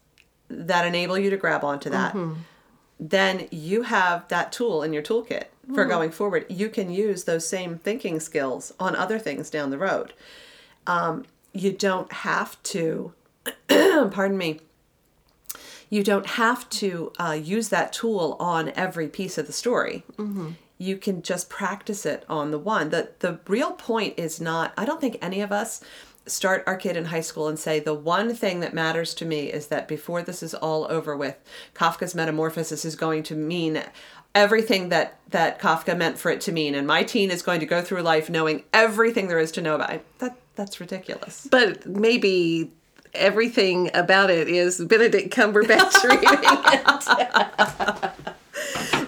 that 0.49 0.87
enable 0.87 1.19
you 1.19 1.29
to 1.29 1.37
grab 1.37 1.65
onto 1.65 1.91
that, 1.91 2.15
mm-hmm. 2.15 2.41
then 3.01 3.49
you 3.51 3.83
have 3.83 4.29
that 4.29 4.53
tool 4.53 4.85
in 4.85 4.93
your 4.93 5.03
toolkit 5.03 5.47
for 5.75 5.85
going 5.85 6.11
forward. 6.11 6.47
You 6.49 6.69
can 6.69 6.91
use 6.91 7.25
those 7.25 7.47
same 7.47 7.79
thinking 7.79 8.21
skills 8.21 8.73
on 8.81 8.97
other 8.97 9.19
things 9.19 9.51
down 9.51 9.71
the 9.71 9.79
road. 9.79 10.13
Um, 10.87 11.27
you 11.53 11.73
don't 11.73 12.11
have 12.13 12.63
to, 12.65 13.13
pardon 13.69 14.39
me, 14.39 14.61
you 15.91 16.03
don't 16.05 16.27
have 16.27 16.69
to 16.71 17.13
uh, 17.19 17.33
use 17.33 17.69
that 17.71 17.93
tool 17.93 18.37
on 18.39 18.71
every 18.71 19.09
piece 19.09 19.39
of 19.39 19.47
the 19.47 19.53
story. 19.53 20.05
You 20.79 20.97
can 20.97 21.23
just 21.23 21.49
practice 21.49 22.07
it 22.07 22.25
on 22.29 22.51
the 22.51 22.59
one. 22.59 22.91
The, 22.91 23.11
the 23.19 23.41
real 23.49 23.73
point 23.73 24.15
is 24.17 24.41
not, 24.41 24.73
I 24.77 24.85
don't 24.85 25.01
think 25.01 25.19
any 25.21 25.41
of 25.41 25.51
us 25.51 25.83
start 26.27 26.63
our 26.67 26.77
kid 26.77 26.97
in 26.97 27.07
high 27.07 27.23
school 27.23 27.49
and 27.49 27.59
say, 27.59 27.81
the 27.81 27.95
one 27.95 28.35
thing 28.35 28.61
that 28.61 28.75
matters 28.75 29.15
to 29.15 29.25
me 29.25 29.47
is 29.51 29.69
that 29.69 29.89
before 29.89 30.23
this 30.23 30.43
is 30.43 30.55
all 30.55 30.87
over 30.91 31.17
with, 31.17 31.37
Kafka's 31.75 32.15
metamorphosis 32.15 32.85
is 32.85 32.97
going 32.97 33.23
to 33.25 33.35
mean 33.35 33.83
everything 34.35 34.89
that, 34.91 35.19
that 35.31 35.61
Kafka 35.61 35.97
meant 35.97 36.19
for 36.19 36.31
it 36.31 36.41
to 36.43 36.53
mean. 36.53 36.75
And 36.75 36.87
my 36.87 37.03
teen 37.03 37.31
is 37.31 37.43
going 37.43 37.61
to 37.61 37.67
go 37.67 37.83
through 37.83 38.03
life 38.03 38.31
knowing 38.31 38.65
everything 38.73 39.29
there 39.29 39.39
is 39.39 39.53
to 39.53 39.63
know 39.63 39.75
about 39.75 39.93
it. 39.93 40.05
That, 40.19 40.37
that's 40.55 40.81
ridiculous. 40.81 41.47
but 41.51 41.87
maybe 41.87 42.71
everything 43.15 43.91
about 43.95 44.31
it 44.31 44.49
is 44.49 44.81
benedict 44.85 45.35
cumberbatch 45.35 46.05
reading 46.05 46.29
it 46.31 46.85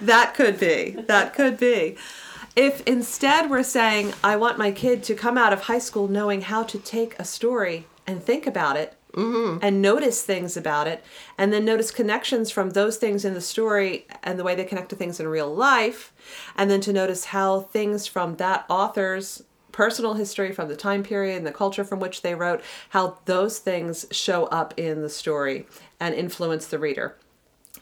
That 0.07 0.35
could 0.35 0.59
be. 0.59 0.97
That 1.07 1.35
could 1.35 1.59
be. 1.59 1.97
If 2.57 2.81
instead 2.87 3.50
we're 3.50 3.62
saying, 3.62 4.15
I 4.25 4.37
want 4.37 4.59
my 4.59 4.73
kid 4.73 5.03
to 5.05 5.15
come 5.15 5.37
out 5.39 5.53
of 5.53 5.62
high 5.62 5.79
school 5.79 6.09
knowing 6.09 6.43
how 6.43 6.62
to 6.65 6.79
take 6.79 7.19
a 7.19 7.25
story 7.25 7.87
and 8.07 8.23
think 8.23 8.47
about 8.47 8.77
it 8.77 8.97
Mm-hmm. 9.12 9.59
and 9.61 9.83
notice 9.83 10.23
things 10.23 10.57
about 10.57 10.87
it, 10.87 11.02
and 11.37 11.52
then 11.52 11.64
notice 11.64 11.90
connections 11.90 12.49
from 12.52 12.71
those 12.71 12.97
things 12.97 13.25
in 13.25 13.35
the 13.35 13.40
story 13.40 14.07
and 14.23 14.38
the 14.38 14.45
way 14.45 14.55
they 14.55 14.64
connect 14.64 14.90
to 14.90 14.97
things 14.97 15.19
in 15.19 15.26
real 15.26 15.52
life, 15.52 16.12
and 16.57 16.71
then 16.71 16.81
to 16.83 16.93
notice 16.93 17.25
how 17.25 17.62
things 17.62 18.07
from 18.07 18.37
that 18.37 18.64
author's 18.69 19.43
personal 19.73 20.14
history 20.14 20.52
from 20.52 20.69
the 20.69 20.76
time 20.76 21.02
period 21.02 21.38
and 21.38 21.47
the 21.47 21.50
culture 21.52 21.83
from 21.83 21.99
which 21.99 22.23
they 22.23 22.37
wrote, 22.37 22.62
how 22.90 23.19
those 23.25 23.59
things 23.59 24.07
show 24.12 24.45
up 24.47 24.75
in 24.76 25.02
the 25.02 25.09
story 25.09 25.67
and 25.99 26.14
influence 26.14 26.69
the 26.69 26.79
reader 26.79 27.17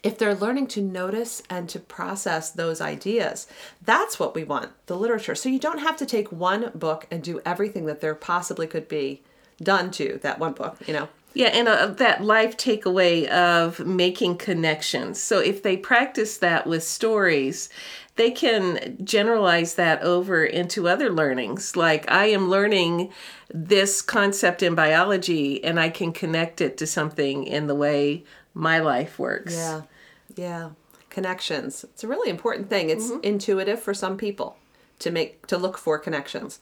if 0.02 0.16
they're 0.18 0.35
learning 0.35 0.66
to 0.68 0.80
notice 0.80 1.42
and 1.50 1.68
to 1.68 1.80
process 1.80 2.50
those 2.50 2.80
ideas, 2.80 3.47
that's 3.82 4.18
what 4.18 4.35
we 4.35 4.44
want 4.44 4.70
the 4.87 4.97
literature. 4.97 5.35
So 5.35 5.49
you 5.49 5.58
don't 5.58 5.80
have 5.80 5.97
to 5.97 6.06
take 6.06 6.30
one 6.30 6.70
book 6.75 7.06
and 7.11 7.23
do 7.23 7.40
everything 7.44 7.87
that 7.87 8.00
there 8.00 8.14
possibly 8.14 8.66
could 8.66 8.88
be 8.88 9.23
done 9.62 9.91
to 9.93 10.19
that 10.23 10.38
one 10.38 10.53
book, 10.53 10.77
you 10.87 10.93
know. 10.93 11.09
Yeah, 11.35 11.49
and 11.49 11.69
uh, 11.69 11.87
that 11.87 12.25
life 12.25 12.57
takeaway 12.57 13.27
of 13.29 13.81
making 13.87 14.38
connections. 14.38 15.23
So 15.23 15.38
if 15.38 15.62
they 15.62 15.77
practice 15.77 16.38
that 16.38 16.67
with 16.67 16.83
stories, 16.83 17.69
they 18.17 18.31
can 18.31 18.99
generalize 19.05 19.75
that 19.75 20.03
over 20.03 20.45
into 20.45 20.88
other 20.88 21.11
learnings. 21.11 21.77
Like 21.77 22.11
I 22.11 22.27
am 22.27 22.50
learning 22.50 23.12
this 23.55 24.03
concept 24.03 24.62
in 24.62 24.75
biology 24.75 25.62
and 25.62 25.79
I 25.79 25.91
can 25.91 26.12
connect 26.12 26.61
it 26.61 26.77
to 26.79 26.87
something 26.87 27.45
in 27.45 27.69
the 27.69 27.75
way 27.75 28.25
my 28.55 28.81
life 28.81 29.19
works. 29.19 29.55
Yeah. 29.55 29.83
Yeah. 30.35 30.71
Connections. 31.11 31.85
It's 31.85 32.03
a 32.03 32.09
really 32.09 32.31
important 32.31 32.69
thing. 32.69 32.91
It's 32.91 33.11
intuitive 33.23 33.81
for 33.81 33.95
some 33.95 34.17
people 34.17 34.58
to 34.99 35.11
make 35.11 35.47
to 35.47 35.57
look 35.57 35.78
for 35.78 35.99
connections. 35.99 36.59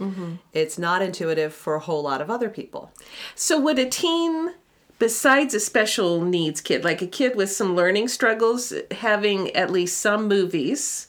It's 0.52 0.78
not 0.78 1.02
intuitive 1.02 1.54
for 1.54 1.74
a 1.74 1.80
whole 1.80 2.02
lot 2.02 2.20
of 2.20 2.30
other 2.30 2.48
people. 2.48 2.90
So 3.34 3.60
would 3.60 3.78
a 3.78 3.88
teen 3.88 4.54
besides 4.98 5.54
a 5.54 5.60
special 5.60 6.22
needs 6.22 6.60
kid, 6.60 6.84
like 6.84 7.02
a 7.02 7.06
kid 7.06 7.36
with 7.36 7.50
some 7.50 7.76
learning 7.76 8.08
struggles, 8.08 8.72
having 8.92 9.50
at 9.54 9.70
least 9.70 9.98
some 9.98 10.26
movies 10.28 11.08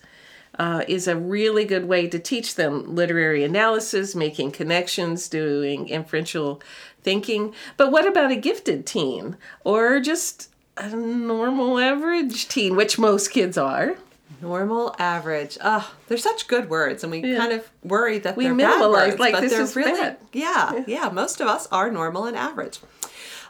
uh, 0.59 0.83
is 0.87 1.07
a 1.07 1.15
really 1.15 1.65
good 1.65 1.85
way 1.85 2.07
to 2.07 2.19
teach 2.19 2.55
them 2.55 2.95
literary 2.95 3.43
analysis, 3.43 4.15
making 4.15 4.51
connections, 4.51 5.29
doing 5.29 5.87
inferential 5.87 6.61
thinking. 7.01 7.53
But 7.77 7.91
what 7.91 8.07
about 8.07 8.31
a 8.31 8.35
gifted 8.35 8.85
teen 8.85 9.37
or 9.63 9.99
just 9.99 10.49
a 10.75 10.89
normal 10.95 11.79
average 11.79 12.47
teen, 12.47 12.75
which 12.75 12.99
most 12.99 13.29
kids 13.29 13.57
are? 13.57 13.95
Normal, 14.41 14.95
average. 14.99 15.57
Ah, 15.61 15.93
they're 16.07 16.17
such 16.17 16.47
good 16.47 16.69
words, 16.69 17.03
and 17.03 17.11
we 17.11 17.21
kind 17.21 17.51
of 17.51 17.69
worry 17.83 18.19
that 18.19 18.37
We 18.37 18.45
they're 18.45 18.55
bad 18.55 18.89
words, 18.89 19.19
like, 19.19 19.33
but 19.33 19.41
this 19.41 19.51
they're 19.51 19.61
is 19.61 19.75
really 19.75 19.91
bad. 19.91 20.17
Yeah, 20.33 20.83
yeah, 20.87 21.09
Most 21.09 21.41
of 21.41 21.47
us 21.47 21.67
are 21.71 21.89
normal 21.91 22.25
and 22.25 22.37
average. 22.37 22.79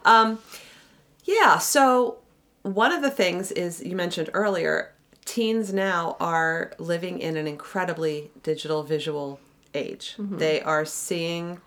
Um, 0.06 0.39
yeah. 1.24 1.58
So 1.58 2.20
one 2.62 2.91
of 2.91 3.01
the 3.01 3.12
things 3.12 3.51
is 3.51 3.84
you 3.84 3.96
mentioned 3.96 4.29
earlier, 4.34 4.94
teens 5.25 5.74
now 5.74 6.15
are 6.20 6.72
living 6.79 7.20
in 7.20 7.36
an 7.36 7.48
incredibly 7.48 8.32
digital 8.44 8.84
visual 8.84 9.39
age. 9.74 10.15
Mm-hmm. 10.17 10.38
They 10.38 10.62
are 10.62 10.86
seeing 10.86 11.60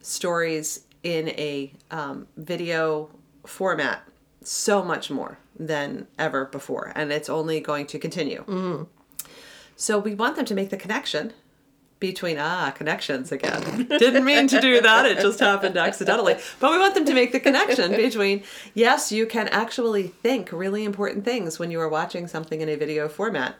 stories 0.00 0.84
in 1.02 1.28
a 1.30 1.72
um, 1.90 2.28
video 2.36 3.10
format 3.44 4.02
so 4.44 4.82
much 4.82 5.10
more 5.10 5.38
than 5.58 6.06
ever 6.18 6.46
before, 6.46 6.92
and 6.94 7.12
it's 7.12 7.28
only 7.28 7.60
going 7.60 7.86
to 7.86 7.98
continue. 7.98 8.44
So 9.76 9.98
we 9.98 10.14
want 10.14 10.36
them 10.36 10.44
to 10.44 10.54
make 10.54 10.70
the 10.70 10.76
connection 10.76 11.32
between 12.02 12.36
ah 12.36 12.72
connections 12.72 13.30
again. 13.30 13.86
Didn't 13.98 14.24
mean 14.24 14.48
to 14.48 14.60
do 14.60 14.80
that; 14.80 15.06
it 15.06 15.20
just 15.20 15.38
happened 15.38 15.76
accidentally. 15.76 16.36
But 16.58 16.72
we 16.72 16.78
want 16.78 16.94
them 16.94 17.04
to 17.04 17.14
make 17.14 17.30
the 17.30 17.40
connection 17.40 17.92
between 18.06 18.42
yes, 18.74 19.12
you 19.12 19.24
can 19.24 19.48
actually 19.48 20.08
think 20.08 20.50
really 20.50 20.84
important 20.84 21.24
things 21.24 21.58
when 21.58 21.70
you 21.70 21.80
are 21.80 21.88
watching 21.88 22.26
something 22.26 22.60
in 22.60 22.68
a 22.68 22.76
video 22.76 23.08
format, 23.08 23.54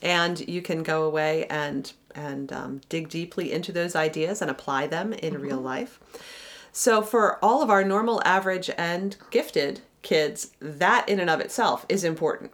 and 0.00 0.48
you 0.48 0.62
can 0.62 0.84
go 0.84 1.02
away 1.02 1.46
and 1.46 1.92
and 2.14 2.52
um, 2.52 2.80
dig 2.88 3.08
deeply 3.08 3.52
into 3.52 3.72
those 3.72 3.96
ideas 3.96 4.40
and 4.40 4.50
apply 4.50 4.86
them 4.86 5.12
in 5.12 5.40
real 5.40 5.60
life. 5.60 5.98
So 6.72 7.02
for 7.02 7.44
all 7.44 7.62
of 7.62 7.70
our 7.70 7.82
normal, 7.82 8.22
average, 8.24 8.70
and 8.78 9.16
gifted 9.30 9.80
kids, 10.02 10.52
that 10.60 11.08
in 11.08 11.20
and 11.20 11.28
of 11.30 11.40
itself 11.40 11.84
is 11.88 12.04
important. 12.04 12.52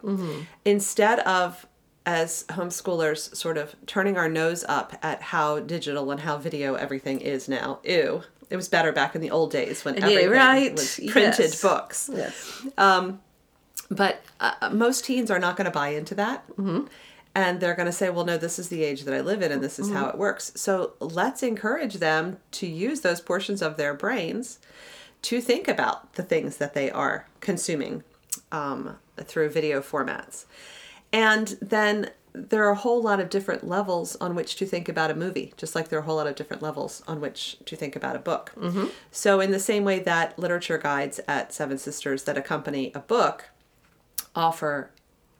Instead 0.65 1.19
of 1.19 1.65
as 2.05 2.45
homeschoolers 2.49 3.35
sort 3.35 3.57
of 3.57 3.75
turning 3.85 4.17
our 4.17 4.29
nose 4.29 4.63
up 4.69 4.97
at 5.03 5.21
how 5.21 5.59
digital 5.59 6.09
and 6.09 6.21
how 6.21 6.37
video 6.37 6.75
everything 6.75 7.19
is 7.19 7.49
now. 7.49 7.79
Ew. 7.83 8.23
It 8.49 8.55
was 8.55 8.69
better 8.69 8.93
back 8.93 9.13
in 9.13 9.19
the 9.19 9.29
old 9.29 9.51
days 9.51 9.83
when 9.83 10.01
everything 10.01 10.29
right. 10.29 10.71
was 10.71 10.99
printed 11.09 11.49
Yes. 11.49 11.61
books. 11.61 12.09
Yes. 12.13 12.61
Um, 12.77 13.19
But 13.91 14.21
uh, 14.39 14.69
most 14.71 15.03
teens 15.03 15.29
are 15.29 15.39
not 15.39 15.57
going 15.57 15.65
to 15.65 15.71
buy 15.71 15.89
into 15.89 16.15
that. 16.15 16.45
And 17.35 17.59
they're 17.59 17.75
going 17.75 17.85
to 17.87 17.91
say, 17.91 18.09
well, 18.09 18.25
no, 18.25 18.37
this 18.37 18.57
is 18.57 18.69
the 18.69 18.83
age 18.83 19.03
that 19.03 19.13
I 19.13 19.19
live 19.21 19.41
in 19.41 19.51
and 19.51 19.61
this 19.61 19.77
is 19.77 19.91
how 19.91 20.07
it 20.07 20.17
works. 20.17 20.51
So 20.55 20.93
let's 20.99 21.43
encourage 21.43 21.95
them 21.95 22.37
to 22.51 22.67
use 22.67 23.01
those 23.01 23.19
portions 23.21 23.61
of 23.61 23.75
their 23.77 23.93
brains 23.93 24.59
to 25.23 25.41
think 25.41 25.67
about 25.67 26.13
the 26.13 26.23
things 26.23 26.57
that 26.57 26.73
they 26.73 26.89
are 26.91 27.27
consuming 27.39 28.03
um, 28.51 28.97
through 29.17 29.49
video 29.49 29.81
formats. 29.81 30.45
And 31.11 31.57
then 31.61 32.11
there 32.33 32.63
are 32.65 32.71
a 32.71 32.75
whole 32.75 33.01
lot 33.01 33.19
of 33.19 33.29
different 33.29 33.67
levels 33.67 34.15
on 34.17 34.35
which 34.35 34.55
to 34.57 34.65
think 34.65 34.87
about 34.87 35.09
a 35.09 35.15
movie, 35.15 35.53
just 35.57 35.73
like 35.73 35.89
there 35.89 35.97
are 35.97 36.03
a 36.03 36.05
whole 36.05 36.17
lot 36.17 36.27
of 36.27 36.35
different 36.35 36.61
levels 36.61 37.01
on 37.07 37.19
which 37.19 37.57
to 37.65 37.75
think 37.75 37.95
about 37.95 38.15
a 38.15 38.19
book. 38.19 38.51
So, 39.11 39.39
in 39.39 39.51
the 39.51 39.59
same 39.59 39.83
way 39.83 39.99
that 39.99 40.37
literature 40.37 40.77
guides 40.77 41.19
at 41.27 41.51
Seven 41.51 41.77
Sisters 41.77 42.23
that 42.25 42.37
accompany 42.37 42.91
a 42.93 42.99
book 42.99 43.49
offer 44.35 44.91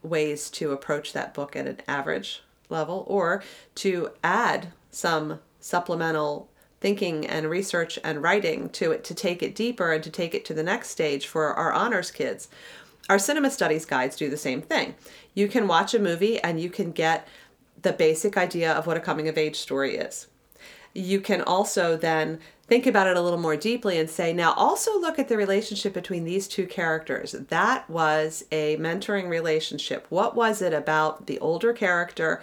ways 0.01 0.49
to 0.51 0.71
approach 0.71 1.13
that 1.13 1.33
book 1.33 1.55
at 1.55 1.67
an 1.67 1.81
average 1.87 2.41
level 2.69 3.05
or 3.07 3.43
to 3.75 4.09
add 4.23 4.69
some 4.89 5.39
supplemental 5.59 6.49
thinking 6.79 7.25
and 7.25 7.49
research 7.49 7.97
and 8.03 8.21
writing 8.21 8.69
to 8.69 8.91
it 8.91 9.03
to 9.05 9.15
take 9.15 9.41
it 9.41 9.55
deeper 9.55 9.91
and 9.91 10.03
to 10.03 10.09
take 10.09 10.35
it 10.35 10.45
to 10.45 10.53
the 10.53 10.63
next 10.63 10.89
stage 10.89 11.27
for 11.27 11.53
our 11.53 11.73
honors 11.73 12.11
kids. 12.11 12.47
Our 13.09 13.19
cinema 13.19 13.49
studies 13.49 13.85
guides 13.85 14.15
do 14.15 14.29
the 14.29 14.37
same 14.37 14.61
thing. 14.61 14.95
You 15.33 15.47
can 15.47 15.67
watch 15.67 15.93
a 15.93 15.99
movie 15.99 16.39
and 16.39 16.59
you 16.59 16.69
can 16.69 16.91
get 16.91 17.27
the 17.81 17.93
basic 17.93 18.37
idea 18.37 18.71
of 18.73 18.85
what 18.85 18.97
a 18.97 19.01
coming 19.01 19.27
of 19.27 19.37
age 19.37 19.55
story 19.55 19.95
is. 19.95 20.27
You 20.93 21.21
can 21.21 21.41
also 21.41 21.95
then 21.95 22.39
think 22.67 22.85
about 22.85 23.07
it 23.07 23.15
a 23.15 23.21
little 23.21 23.39
more 23.39 23.55
deeply 23.55 23.97
and 23.97 24.09
say, 24.09 24.33
now 24.33 24.53
also 24.53 24.99
look 24.99 25.17
at 25.17 25.29
the 25.29 25.37
relationship 25.37 25.93
between 25.93 26.25
these 26.25 26.47
two 26.47 26.67
characters. 26.67 27.31
That 27.31 27.89
was 27.89 28.43
a 28.51 28.77
mentoring 28.77 29.29
relationship. 29.29 30.05
What 30.09 30.35
was 30.35 30.61
it 30.61 30.73
about 30.73 31.27
the 31.27 31.39
older 31.39 31.71
character 31.71 32.41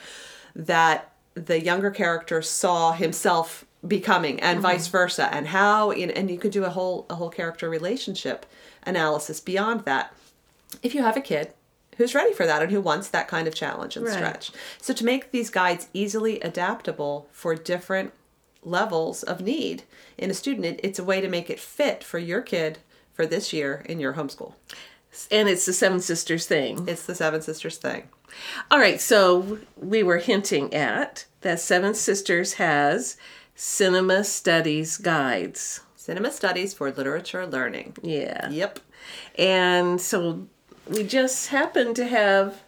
that 0.57 1.11
the 1.35 1.61
younger 1.61 1.91
character 1.91 2.41
saw 2.41 2.93
himself 2.93 3.67
becoming 3.87 4.41
and 4.41 4.57
mm-hmm. 4.57 4.69
vice 4.69 4.87
versa 4.89 5.29
and 5.33 5.49
how 5.49 5.91
and 5.91 6.31
you 6.31 6.39
could 6.39 6.53
do 6.53 6.65
a 6.65 6.71
whole 6.71 7.07
a 7.11 7.15
whole 7.17 7.31
character 7.31 7.69
relationship 7.69 8.47
analysis 8.85 9.41
beyond 9.41 9.85
that 9.85 10.15
if 10.83 10.95
you 10.95 11.03
have 11.03 11.17
a 11.17 11.21
kid 11.21 11.53
who's 11.97 12.15
ready 12.15 12.33
for 12.33 12.47
that 12.47 12.63
and 12.63 12.71
who 12.73 12.81
wants 12.81 13.09
that 13.09 13.29
kind 13.29 13.47
of 13.47 13.55
challenge 13.55 13.97
and 13.97 14.05
Right. 14.05 14.15
stretch. 14.15 14.51
So 14.81 14.93
to 14.95 15.05
make 15.05 15.31
these 15.31 15.51
guides 15.51 15.89
easily 15.93 16.41
adaptable 16.41 17.29
for 17.31 17.55
different 17.55 18.13
levels 18.63 19.23
of 19.23 19.41
need 19.41 19.85
in 20.19 20.31
a 20.31 20.35
student, 20.35 20.67
it, 20.67 20.81
it's 20.83 20.99
a 20.99 21.05
way 21.05 21.21
to 21.21 21.29
make 21.29 21.51
it 21.51 21.61
fit 21.61 22.03
for 22.03 22.19
your 22.19 22.41
kid 22.41 22.79
for 23.13 23.27
this 23.27 23.53
year 23.53 23.85
in 23.89 24.01
your 24.01 24.15
homeschool. 24.15 24.55
And 25.31 25.49
it's 25.49 25.67
the 25.67 25.73
Seven 25.73 26.01
Sisters 26.01 26.47
thing. 26.47 26.89
It's 26.89 27.07
the 27.07 27.15
Seven 27.15 27.41
Sisters 27.41 27.77
thing. 27.77 28.09
All 28.71 28.81
right, 28.81 29.01
so 29.01 29.59
we 29.77 30.03
were 30.03 30.19
hinting 30.19 30.75
at 30.75 31.27
that 31.43 31.61
Seven 31.61 31.95
Sisters 31.95 32.55
has 32.55 33.17
cinema 33.55 34.25
studies 34.25 34.97
guides. 34.97 35.81
Cinema 35.97 36.31
Studies 36.31 36.75
for 36.75 36.91
Literature 36.93 37.47
Learning. 37.47 37.97
Yeah. 38.03 38.51
Yep. 38.51 38.79
And 39.39 39.99
so 40.01 40.47
we 40.87 41.03
just 41.03 41.49
happened 41.49 41.97
to 41.97 42.07
have 42.07 42.63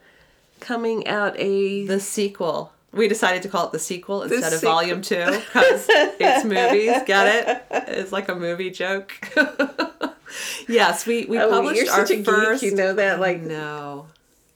coming 0.61 1.07
out 1.07 1.38
a 1.38 1.87
The 1.87 2.00
sequel. 2.00 2.73
We 2.93 3.09
decided 3.09 3.43
to 3.43 3.50
call 3.50 3.66
it 3.66 3.73
the 3.73 3.78
sequel 3.78 4.23
instead 4.23 4.55
of 4.55 4.61
sequel. 4.61 4.73
volume 4.75 5.02
two 5.02 5.23
because 5.26 5.87
it's 5.90 6.45
movies. 6.47 6.95
Get 7.05 7.47
it? 7.47 7.88
It's 7.88 8.11
like 8.11 8.31
a 8.31 8.35
movie 8.35 8.71
joke. 8.71 9.12
yes, 10.66 11.05
we, 11.07 11.26
we 11.26 11.38
Oh, 11.38 11.50
published 11.50 11.90
our 11.90 12.07
first. 12.07 12.62
geek, 12.62 12.71
you 12.71 12.76
know 12.76 12.95
that 12.95 13.21
like 13.21 13.43
No, 13.43 14.07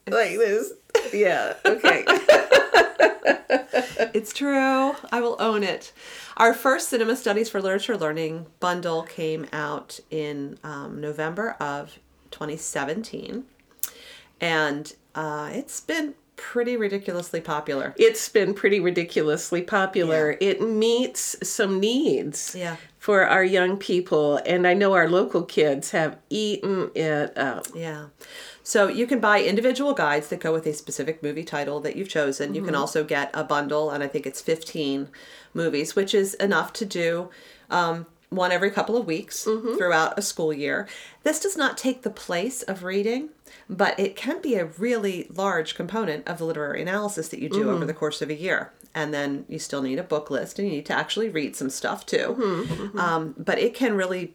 like 0.08 0.38
this. 0.38 0.72
Yeah. 1.12 1.54
Okay. 1.64 2.04
it's 4.14 4.32
true. 4.32 4.94
I 5.12 5.20
will 5.20 5.36
own 5.38 5.62
it. 5.62 5.92
Our 6.36 6.54
first 6.54 6.88
Cinema 6.88 7.16
Studies 7.16 7.48
for 7.50 7.60
Literature 7.60 7.96
Learning 7.96 8.46
bundle 8.60 9.02
came 9.02 9.46
out 9.52 10.00
in 10.10 10.58
um, 10.64 11.00
November 11.00 11.52
of 11.60 11.98
2017, 12.30 13.44
and 14.40 14.94
uh, 15.14 15.50
it's 15.52 15.80
been 15.80 16.14
pretty 16.36 16.74
ridiculously 16.76 17.40
popular. 17.40 17.94
it's 17.98 18.26
been 18.30 18.54
pretty 18.54 18.80
ridiculously 18.80 19.60
popular. 19.60 20.38
It 20.40 20.62
meets 20.62 21.36
some 21.46 21.78
needs 21.80 22.54
Yeah. 22.56 22.76
for 22.98 23.26
our 23.26 23.44
young 23.44 23.76
people, 23.76 24.40
and 24.46 24.66
I 24.66 24.72
know 24.72 24.94
our 24.94 25.08
local 25.08 25.42
kids 25.42 25.90
have 25.90 26.16
eaten 26.30 26.90
it 26.94 27.36
up. 27.36 27.66
Yeah. 27.74 28.06
So 28.70 28.86
you 28.86 29.08
can 29.08 29.18
buy 29.18 29.42
individual 29.42 29.94
guides 29.94 30.28
that 30.28 30.38
go 30.38 30.52
with 30.52 30.64
a 30.64 30.72
specific 30.72 31.24
movie 31.24 31.42
title 31.42 31.80
that 31.80 31.96
you've 31.96 32.08
chosen. 32.08 32.54
You 32.54 32.60
can 32.60 32.74
mm-hmm. 32.74 32.80
also 32.80 33.02
get 33.02 33.28
a 33.34 33.42
bundle, 33.42 33.90
and 33.90 34.00
I 34.00 34.06
think 34.06 34.28
it's 34.28 34.40
15 34.40 35.08
movies, 35.52 35.96
which 35.96 36.14
is 36.14 36.34
enough 36.34 36.72
to 36.74 36.86
do 36.86 37.30
um, 37.68 38.06
one 38.28 38.52
every 38.52 38.70
couple 38.70 38.96
of 38.96 39.06
weeks 39.06 39.44
mm-hmm. 39.44 39.76
throughout 39.76 40.16
a 40.16 40.22
school 40.22 40.52
year. 40.52 40.86
This 41.24 41.40
does 41.40 41.56
not 41.56 41.78
take 41.78 42.02
the 42.02 42.10
place 42.10 42.62
of 42.62 42.84
reading, 42.84 43.30
but 43.68 43.98
it 43.98 44.14
can 44.14 44.40
be 44.40 44.54
a 44.54 44.66
really 44.66 45.26
large 45.34 45.74
component 45.74 46.28
of 46.28 46.38
the 46.38 46.44
literary 46.44 46.80
analysis 46.80 47.26
that 47.30 47.40
you 47.40 47.48
do 47.48 47.64
over 47.64 47.78
mm-hmm. 47.78 47.86
the 47.88 47.94
course 47.94 48.22
of 48.22 48.30
a 48.30 48.36
year. 48.36 48.72
And 48.94 49.12
then 49.12 49.46
you 49.48 49.58
still 49.58 49.82
need 49.82 49.98
a 49.98 50.04
book 50.04 50.30
list 50.30 50.60
and 50.60 50.68
you 50.68 50.74
need 50.74 50.86
to 50.86 50.92
actually 50.92 51.28
read 51.28 51.56
some 51.56 51.70
stuff 51.70 52.06
too. 52.06 52.36
Um, 52.96 53.34
but 53.36 53.58
it 53.58 53.74
can 53.74 53.96
really 53.96 54.34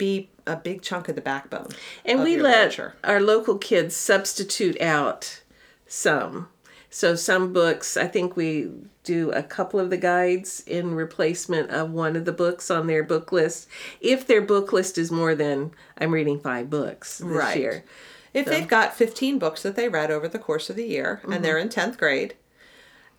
be 0.00 0.30
a 0.46 0.56
big 0.56 0.80
chunk 0.80 1.08
of 1.08 1.14
the 1.14 1.20
backbone. 1.20 1.68
And 2.04 2.22
we 2.22 2.38
let 2.38 2.70
literature. 2.70 2.94
our 3.04 3.20
local 3.20 3.58
kids 3.58 3.94
substitute 3.94 4.80
out 4.80 5.42
some. 5.86 6.48
So 6.88 7.14
some 7.14 7.52
books, 7.52 7.96
I 7.98 8.08
think 8.08 8.34
we 8.34 8.70
do 9.04 9.30
a 9.30 9.42
couple 9.42 9.78
of 9.78 9.90
the 9.90 9.98
guides 9.98 10.64
in 10.66 10.94
replacement 10.94 11.70
of 11.70 11.90
one 11.90 12.16
of 12.16 12.24
the 12.24 12.32
books 12.32 12.70
on 12.70 12.86
their 12.86 13.04
book 13.04 13.30
list. 13.30 13.68
If 14.00 14.26
their 14.26 14.40
book 14.40 14.72
list 14.72 14.96
is 14.96 15.12
more 15.12 15.34
than 15.34 15.72
I'm 15.98 16.12
reading 16.12 16.40
five 16.40 16.70
books 16.70 17.18
this 17.18 17.28
Right. 17.28 17.58
year. 17.58 17.84
If 18.32 18.46
they've 18.46 18.66
got 18.66 18.96
15 18.96 19.38
books 19.38 19.62
that 19.62 19.76
they 19.76 19.88
read 19.88 20.10
over 20.10 20.28
the 20.28 20.38
course 20.38 20.70
of 20.70 20.76
the 20.76 20.86
year 20.86 21.20
and 21.24 21.44
they're 21.44 21.58
mm-hmm. 21.58 21.80
in 21.80 21.90
10th 21.90 21.98
grade 21.98 22.34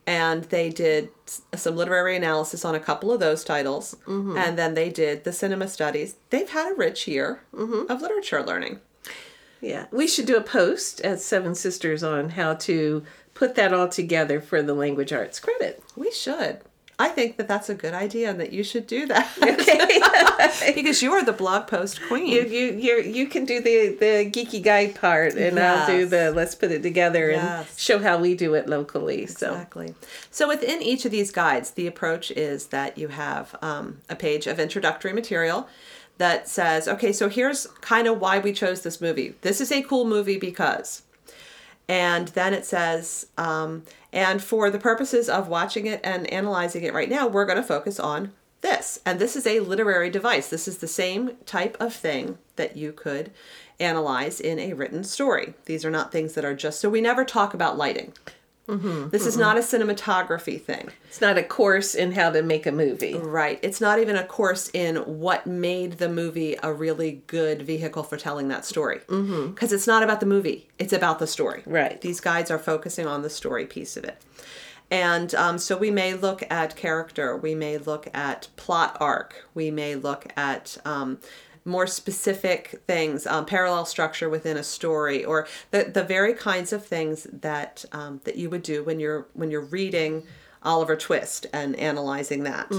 and 0.07 0.45
they 0.45 0.69
did 0.69 1.09
some 1.25 1.75
literary 1.75 2.15
analysis 2.15 2.65
on 2.65 2.75
a 2.75 2.79
couple 2.79 3.11
of 3.11 3.19
those 3.19 3.43
titles 3.43 3.95
mm-hmm. 4.05 4.35
and 4.37 4.57
then 4.57 4.73
they 4.73 4.89
did 4.89 5.23
the 5.23 5.31
cinema 5.31 5.67
studies, 5.67 6.15
they've 6.29 6.49
had 6.49 6.71
a 6.71 6.75
rich 6.75 7.07
year 7.07 7.41
mm-hmm. 7.53 7.91
of 7.91 8.01
literature 8.01 8.43
learning. 8.43 8.79
Yeah. 9.61 9.85
We 9.91 10.07
should 10.07 10.25
do 10.25 10.37
a 10.37 10.41
post 10.41 11.01
at 11.01 11.21
Seven 11.21 11.53
Sisters 11.53 12.03
on 12.03 12.29
how 12.29 12.55
to 12.55 13.03
put 13.33 13.55
that 13.55 13.73
all 13.73 13.87
together 13.87 14.41
for 14.41 14.61
the 14.61 14.73
language 14.73 15.13
arts 15.13 15.39
credit. 15.39 15.83
We 15.95 16.11
should. 16.11 16.61
I 17.01 17.09
think 17.09 17.37
that 17.37 17.47
that's 17.47 17.69
a 17.69 17.75
good 17.75 17.93
idea 17.93 18.29
and 18.29 18.39
that 18.39 18.51
you 18.53 18.63
should 18.63 18.87
do 18.87 19.07
that. 19.07 19.27
Okay. 19.61 20.73
because 20.75 21.01
you 21.01 21.11
are 21.13 21.23
the 21.23 21.33
blog 21.33 21.67
post 21.67 22.01
queen. 22.07 22.27
you 22.27 22.41
you 22.43 22.65
you 22.85 22.93
you 23.01 23.25
can 23.27 23.45
do 23.45 23.61
the 23.61 23.77
the 24.03 24.13
geeky 24.35 24.61
guide 24.63 24.95
part 24.95 25.33
and 25.33 25.59
I'll 25.59 25.87
do 25.87 26.05
the 26.05 26.31
let's 26.31 26.55
put 26.55 26.71
it 26.71 26.81
together 26.83 27.29
and 27.31 27.67
show 27.77 27.99
how 27.99 28.17
we 28.17 28.35
do 28.35 28.53
it 28.53 28.67
locally. 28.67 29.25
So 29.27 29.51
Exactly. 29.53 29.95
So 30.29 30.47
within 30.47 30.81
each 30.81 31.05
of 31.05 31.11
these 31.11 31.31
guides, 31.31 31.71
the 31.71 31.87
approach 31.87 32.31
is 32.31 32.67
that 32.67 32.97
you 32.97 33.09
have 33.09 33.55
um, 33.61 33.85
a 34.09 34.15
page 34.15 34.47
of 34.47 34.59
introductory 34.59 35.13
material 35.13 35.67
that 36.17 36.47
says, 36.47 36.87
okay, 36.87 37.11
so 37.11 37.29
here's 37.29 37.65
kind 37.81 38.07
of 38.07 38.19
why 38.19 38.39
we 38.39 38.53
chose 38.53 38.81
this 38.81 39.01
movie. 39.01 39.35
This 39.41 39.59
is 39.61 39.71
a 39.71 39.81
cool 39.81 40.05
movie 40.05 40.37
because. 40.37 41.01
And 41.91 42.29
then 42.29 42.53
it 42.53 42.65
says, 42.65 43.27
um, 43.37 43.83
and 44.13 44.41
for 44.41 44.69
the 44.69 44.79
purposes 44.79 45.27
of 45.27 45.49
watching 45.49 45.87
it 45.87 45.99
and 46.05 46.25
analyzing 46.31 46.85
it 46.85 46.93
right 46.93 47.09
now, 47.09 47.27
we're 47.27 47.45
going 47.45 47.57
to 47.57 47.63
focus 47.63 47.99
on 47.99 48.31
this. 48.61 49.01
And 49.05 49.19
this 49.19 49.35
is 49.35 49.45
a 49.45 49.59
literary 49.59 50.09
device. 50.09 50.47
This 50.47 50.69
is 50.69 50.77
the 50.77 50.87
same 50.87 51.31
type 51.45 51.75
of 51.81 51.93
thing 51.93 52.37
that 52.55 52.77
you 52.77 52.93
could 52.93 53.31
analyze 53.77 54.39
in 54.39 54.57
a 54.57 54.71
written 54.71 55.03
story. 55.03 55.53
These 55.65 55.83
are 55.83 55.91
not 55.91 56.13
things 56.13 56.33
that 56.35 56.45
are 56.45 56.55
just, 56.55 56.79
so 56.79 56.89
we 56.89 57.01
never 57.01 57.25
talk 57.25 57.53
about 57.53 57.77
lighting. 57.77 58.13
This 59.09 59.25
is 59.25 59.37
not 59.37 59.57
a 59.57 59.61
cinematography 59.61 60.61
thing. 60.61 60.89
it's 61.07 61.19
not 61.21 61.37
a 61.37 61.43
course 61.43 61.93
in 61.93 62.13
how 62.13 62.31
to 62.31 62.41
make 62.41 62.65
a 62.65 62.71
movie. 62.71 63.15
Right. 63.15 63.59
It's 63.61 63.81
not 63.81 63.99
even 63.99 64.15
a 64.15 64.23
course 64.23 64.69
in 64.73 64.97
what 64.97 65.45
made 65.45 65.93
the 65.93 66.09
movie 66.09 66.57
a 66.63 66.71
really 66.71 67.21
good 67.27 67.61
vehicle 67.61 68.03
for 68.03 68.17
telling 68.17 68.47
that 68.47 68.65
story. 68.65 69.01
Because 69.07 69.73
it's 69.73 69.87
not 69.87 70.03
about 70.03 70.19
the 70.19 70.25
movie, 70.25 70.69
it's 70.79 70.93
about 70.93 71.19
the 71.19 71.27
story. 71.27 71.63
Right. 71.65 71.99
These 72.01 72.19
guides 72.21 72.49
are 72.49 72.59
focusing 72.59 73.07
on 73.07 73.21
the 73.21 73.29
story 73.29 73.65
piece 73.65 73.97
of 73.97 74.03
it. 74.05 74.21
And 74.89 75.33
um, 75.35 75.57
so 75.57 75.77
we 75.77 75.89
may 75.89 76.13
look 76.15 76.43
at 76.51 76.75
character, 76.75 77.37
we 77.37 77.55
may 77.55 77.77
look 77.77 78.07
at 78.13 78.49
plot 78.57 78.97
arc, 78.99 79.47
we 79.53 79.71
may 79.71 79.95
look 79.95 80.27
at 80.35 80.77
um, 80.83 81.19
more 81.65 81.85
specific 81.87 82.81
things, 82.87 83.27
um, 83.27 83.45
parallel 83.45 83.85
structure 83.85 84.29
within 84.29 84.57
a 84.57 84.63
story, 84.63 85.23
or 85.23 85.47
the, 85.71 85.83
the 85.83 86.03
very 86.03 86.33
kinds 86.33 86.73
of 86.73 86.85
things 86.85 87.27
that 87.31 87.85
um, 87.91 88.21
that 88.23 88.35
you 88.35 88.49
would 88.49 88.63
do 88.63 88.83
when 88.83 88.99
you're 88.99 89.27
when 89.33 89.51
you're 89.51 89.61
reading 89.61 90.23
Oliver 90.63 90.95
Twist 90.95 91.45
and 91.53 91.75
analyzing 91.75 92.43
that. 92.43 92.71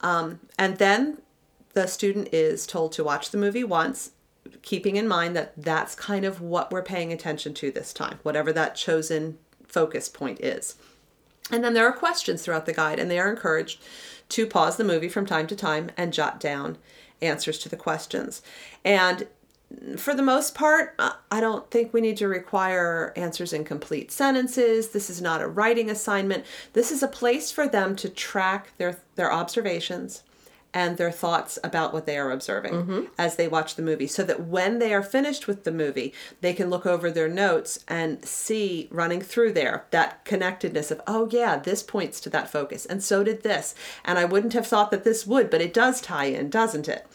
Um, 0.00 0.40
and 0.58 0.78
then 0.78 1.18
the 1.72 1.86
student 1.86 2.28
is 2.32 2.66
told 2.66 2.92
to 2.92 3.04
watch 3.04 3.30
the 3.30 3.38
movie 3.38 3.64
once, 3.64 4.12
keeping 4.62 4.96
in 4.96 5.08
mind 5.08 5.34
that 5.36 5.52
that's 5.56 5.94
kind 5.94 6.24
of 6.24 6.40
what 6.40 6.70
we're 6.70 6.82
paying 6.82 7.12
attention 7.12 7.54
to 7.54 7.70
this 7.70 7.92
time, 7.92 8.18
whatever 8.22 8.52
that 8.52 8.74
chosen 8.76 9.38
focus 9.66 10.08
point 10.08 10.40
is. 10.40 10.76
And 11.50 11.62
then 11.62 11.74
there 11.74 11.86
are 11.86 11.92
questions 11.92 12.42
throughout 12.42 12.66
the 12.66 12.72
guide, 12.72 12.98
and 12.98 13.10
they 13.10 13.18
are 13.18 13.30
encouraged 13.30 13.82
to 14.30 14.46
pause 14.46 14.76
the 14.76 14.84
movie 14.84 15.08
from 15.08 15.26
time 15.26 15.46
to 15.46 15.56
time 15.56 15.90
and 15.96 16.12
jot 16.12 16.40
down 16.40 16.78
answers 17.22 17.58
to 17.58 17.68
the 17.68 17.76
questions. 17.76 18.42
And 18.84 19.26
for 19.96 20.14
the 20.14 20.22
most 20.22 20.54
part, 20.54 20.94
uh, 20.98 21.12
I 21.30 21.40
don't 21.40 21.68
think 21.70 21.92
we 21.92 22.00
need 22.00 22.16
to 22.18 22.28
require 22.28 23.12
answers 23.16 23.52
in 23.52 23.64
complete 23.64 24.12
sentences. 24.12 24.90
This 24.90 25.10
is 25.10 25.20
not 25.20 25.42
a 25.42 25.48
writing 25.48 25.90
assignment. 25.90 26.44
This 26.72 26.92
is 26.92 27.02
a 27.02 27.08
place 27.08 27.50
for 27.50 27.66
them 27.66 27.96
to 27.96 28.08
track 28.08 28.76
their 28.78 28.98
their 29.16 29.32
observations 29.32 30.22
and 30.76 30.98
their 30.98 31.10
thoughts 31.10 31.58
about 31.64 31.94
what 31.94 32.04
they 32.04 32.18
are 32.18 32.30
observing 32.30 32.74
Mm-hmm. 32.74 33.00
as 33.16 33.36
they 33.36 33.48
watch 33.48 33.76
the 33.76 33.82
movie 33.90 34.06
so 34.06 34.22
that 34.24 34.46
when 34.46 34.78
they 34.78 34.92
are 34.92 35.02
finished 35.02 35.46
with 35.46 35.64
the 35.64 35.72
movie, 35.72 36.12
they 36.42 36.52
can 36.52 36.68
look 36.68 36.84
over 36.84 37.10
their 37.10 37.28
notes 37.28 37.82
and 37.88 38.22
see 38.22 38.86
running 38.90 39.22
through 39.22 39.52
there 39.54 39.86
that 39.90 40.22
connectedness 40.26 40.90
of, 40.90 41.00
oh, 41.06 41.28
yeah, 41.32 41.56
this 41.56 41.82
points 41.82 42.20
to 42.20 42.28
that 42.30 42.50
focus, 42.50 42.84
and 42.84 43.02
so 43.02 43.24
did 43.24 43.42
this. 43.42 43.74
And 44.04 44.18
I 44.18 44.26
wouldn't 44.26 44.52
have 44.52 44.66
thought 44.66 44.90
that 44.90 45.04
this 45.04 45.26
would, 45.26 45.48
but 45.48 45.62
it 45.62 45.72
does 45.72 46.02
tie 46.02 46.26
in, 46.26 46.50
doesn't 46.50 46.88
it? 46.88 47.06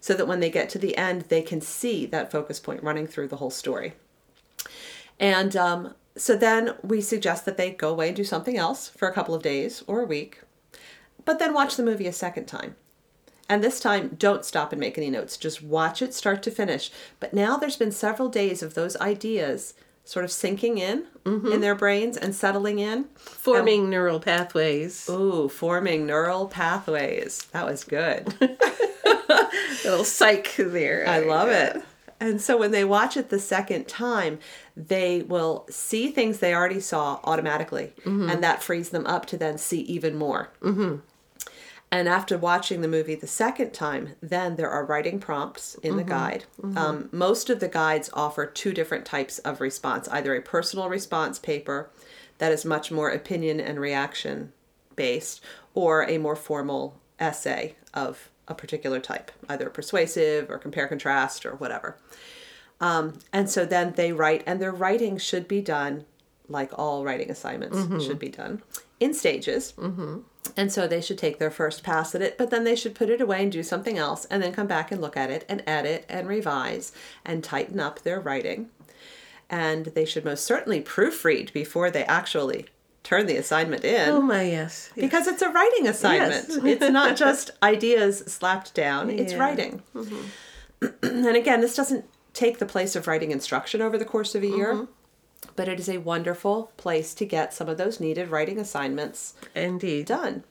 So 0.00 0.12
that 0.14 0.28
when 0.28 0.40
they 0.40 0.50
get 0.50 0.68
to 0.70 0.78
the 0.78 0.94
end, 0.98 1.22
they 1.22 1.40
can 1.40 1.62
see 1.62 2.04
that 2.06 2.30
focus 2.30 2.60
point 2.60 2.82
running 2.82 3.06
through 3.06 3.28
the 3.28 3.36
whole 3.36 3.50
story. 3.50 3.94
And 5.18 5.56
um, 5.56 5.94
so 6.16 6.36
then 6.36 6.74
we 6.82 7.00
suggest 7.00 7.46
that 7.46 7.56
they 7.56 7.70
go 7.70 7.88
away 7.90 8.08
and 8.08 8.16
do 8.16 8.24
something 8.24 8.58
else 8.58 8.88
for 8.90 9.08
a 9.08 9.14
couple 9.14 9.34
of 9.34 9.42
days 9.42 9.82
or 9.86 10.02
a 10.02 10.06
week, 10.06 10.42
but 11.24 11.38
then 11.38 11.54
watch 11.54 11.76
the 11.76 11.82
movie 11.82 12.06
a 12.06 12.12
second 12.12 12.44
time. 12.46 12.76
And 13.48 13.62
this 13.62 13.78
time, 13.78 14.16
don't 14.18 14.44
stop 14.44 14.72
and 14.72 14.80
make 14.80 14.98
any 14.98 15.10
notes. 15.10 15.36
Just 15.36 15.62
watch 15.62 16.02
it 16.02 16.14
start 16.14 16.42
to 16.44 16.50
finish. 16.50 16.90
But 17.20 17.32
now 17.32 17.56
there's 17.56 17.76
been 17.76 17.92
several 17.92 18.28
days 18.28 18.62
of 18.62 18.74
those 18.74 18.96
ideas 18.96 19.74
sort 20.04 20.24
of 20.24 20.30
sinking 20.30 20.78
in 20.78 21.04
in 21.24 21.60
their 21.60 21.74
brains 21.74 22.16
and 22.16 22.34
settling 22.34 22.78
in. 22.78 23.04
Forming 23.16 23.90
neural 23.90 24.20
pathways. 24.20 25.08
Ooh, 25.10 25.48
forming 25.48 26.06
neural 26.06 26.46
pathways. 26.46 27.42
That 27.52 27.66
was 27.66 27.82
good. 27.82 28.32
little 29.84 30.04
psych 30.04 30.54
there. 30.56 31.08
I 31.08 31.20
love 31.20 31.48
it. 31.48 31.82
And 32.18 32.40
so 32.40 32.56
when 32.56 32.70
they 32.70 32.84
watch 32.84 33.16
it 33.16 33.28
the 33.28 33.38
second 33.38 33.88
time, 33.88 34.38
they 34.76 35.22
will 35.22 35.66
see 35.68 36.10
things 36.10 36.38
they 36.38 36.54
already 36.54 36.80
saw 36.80 37.20
automatically, 37.24 37.92
and 38.30 38.42
that 38.42 38.62
frees 38.62 38.88
them 38.88 39.06
up 39.06 39.26
to 39.26 39.36
then 39.36 39.58
see 39.58 39.80
even 39.82 40.16
more. 40.16 40.50
Mm-hmm. 40.62 40.96
And 41.92 42.08
after 42.08 42.36
watching 42.36 42.80
the 42.80 42.88
movie 42.88 43.14
the 43.14 43.26
second 43.28 43.72
time, 43.72 44.16
then 44.20 44.56
there 44.56 44.68
are 44.68 44.84
writing 44.84 45.20
prompts 45.20 45.76
in 45.76 45.96
the 45.96 46.04
guide. 46.04 46.44
Um, 46.76 47.08
most 47.12 47.48
of 47.48 47.60
the 47.60 47.68
guides 47.68 48.10
offer 48.12 48.44
two 48.44 48.72
different 48.72 49.04
types 49.04 49.38
of 49.40 49.60
response 49.60 50.08
either 50.08 50.34
a 50.34 50.42
personal 50.42 50.88
response 50.88 51.38
paper 51.38 51.88
that 52.38 52.52
is 52.52 52.64
much 52.64 52.90
more 52.90 53.10
opinion 53.10 53.60
and 53.60 53.80
reaction 53.80 54.52
based, 54.96 55.40
or 55.74 56.02
a 56.08 56.18
more 56.18 56.36
formal 56.36 56.98
essay 57.20 57.76
of 57.94 58.30
a 58.48 58.54
particular 58.54 59.00
type, 59.00 59.30
either 59.48 59.70
persuasive 59.70 60.50
or 60.50 60.58
compare 60.58 60.88
contrast 60.88 61.46
or 61.46 61.54
whatever. 61.54 61.96
Um, 62.80 63.18
and 63.32 63.48
so 63.48 63.64
then 63.64 63.92
they 63.96 64.12
write, 64.12 64.42
and 64.46 64.60
their 64.60 64.72
writing 64.72 65.18
should 65.18 65.48
be 65.48 65.60
done 65.62 66.04
like 66.48 66.70
all 66.78 67.04
writing 67.04 67.30
assignments 67.30 68.04
should 68.04 68.18
be 68.18 68.28
done 68.28 68.62
in 69.00 69.14
stages. 69.14 69.72
Mm-hmm. 69.76 70.18
And 70.56 70.70
so 70.72 70.86
they 70.86 71.00
should 71.00 71.18
take 71.18 71.38
their 71.38 71.50
first 71.50 71.82
pass 71.82 72.14
at 72.14 72.22
it, 72.22 72.36
but 72.38 72.50
then 72.50 72.64
they 72.64 72.76
should 72.76 72.94
put 72.94 73.10
it 73.10 73.20
away 73.20 73.42
and 73.42 73.52
do 73.52 73.62
something 73.62 73.96
else, 73.98 74.24
and 74.26 74.42
then 74.42 74.52
come 74.52 74.66
back 74.66 74.92
and 74.92 75.00
look 75.00 75.16
at 75.16 75.30
it 75.30 75.44
and 75.48 75.62
edit 75.66 76.04
and 76.08 76.28
revise 76.28 76.92
and 77.24 77.42
tighten 77.42 77.80
up 77.80 78.02
their 78.02 78.20
writing. 78.20 78.68
And 79.48 79.86
they 79.86 80.04
should 80.04 80.24
most 80.24 80.44
certainly 80.44 80.80
proofread 80.80 81.52
before 81.52 81.90
they 81.90 82.04
actually 82.04 82.66
turn 83.04 83.26
the 83.26 83.36
assignment 83.36 83.84
in 83.84 84.08
Oh 84.10 84.20
my 84.20 84.42
yes. 84.42 84.90
because 84.96 85.28
it's 85.28 85.40
a 85.40 85.48
writing 85.48 85.86
assignment. 85.86 86.46
Yes. 86.48 86.58
it's 86.64 86.90
not 86.90 87.16
just 87.16 87.52
ideas 87.62 88.18
slapped 88.26 88.74
down, 88.74 89.10
it's 89.10 89.32
Yeah. 89.32 89.38
writing. 89.38 89.82
Mm-hmm. 89.94 90.86
and 91.26 91.36
again, 91.36 91.60
this 91.60 91.76
doesn't 91.76 92.04
take 92.34 92.58
the 92.58 92.66
place 92.66 92.96
of 92.96 93.06
writing 93.06 93.30
instruction 93.30 93.80
over 93.80 93.96
the 93.96 94.04
course 94.04 94.34
of 94.34 94.42
a 94.42 94.48
year, 94.48 94.74
mm-hmm. 94.74 94.92
But 95.54 95.68
it 95.68 95.80
is 95.80 95.88
a 95.88 95.98
wonderful 95.98 96.72
place 96.76 97.14
to 97.14 97.24
get 97.24 97.54
some 97.54 97.68
of 97.68 97.78
those 97.78 98.00
needed 98.00 98.28
writing 98.28 98.58
assignments 98.58 99.34
Indeed. 99.54 100.06
done. 100.06 100.44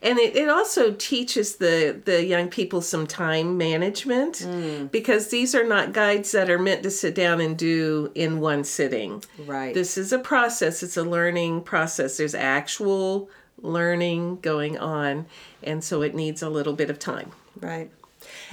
And 0.00 0.18
it, 0.18 0.34
it 0.34 0.48
also 0.48 0.92
teaches 0.92 1.56
the, 1.56 2.00
the 2.04 2.24
young 2.24 2.48
people 2.48 2.80
some 2.80 3.06
time 3.06 3.58
management 3.58 4.38
hmm. 4.38 4.86
because 4.86 5.28
these 5.28 5.54
are 5.54 5.64
not 5.64 5.92
guides 5.92 6.32
that 6.32 6.50
are 6.50 6.58
meant 6.58 6.82
to 6.84 6.90
sit 6.90 7.14
down 7.14 7.40
and 7.40 7.56
do 7.56 8.10
in 8.14 8.40
one 8.40 8.64
sitting. 8.64 9.22
Right. 9.38 9.74
This 9.74 9.98
is 9.98 10.12
a 10.12 10.18
process, 10.18 10.82
it's 10.82 10.96
a 10.96 11.02
learning 11.02 11.62
process. 11.62 12.16
There's 12.16 12.34
actual 12.34 13.28
learning 13.60 14.38
going 14.40 14.78
on, 14.78 15.26
and 15.62 15.82
so 15.82 16.02
it 16.02 16.14
needs 16.14 16.42
a 16.42 16.48
little 16.48 16.72
bit 16.72 16.90
of 16.90 16.98
time. 16.98 17.32
Right. 17.60 17.90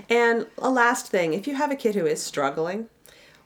And 0.09 0.47
a 0.57 0.69
last 0.69 1.07
thing 1.07 1.33
if 1.33 1.47
you 1.47 1.55
have 1.55 1.71
a 1.71 1.75
kid 1.75 1.95
who 1.95 2.05
is 2.05 2.21
struggling, 2.21 2.89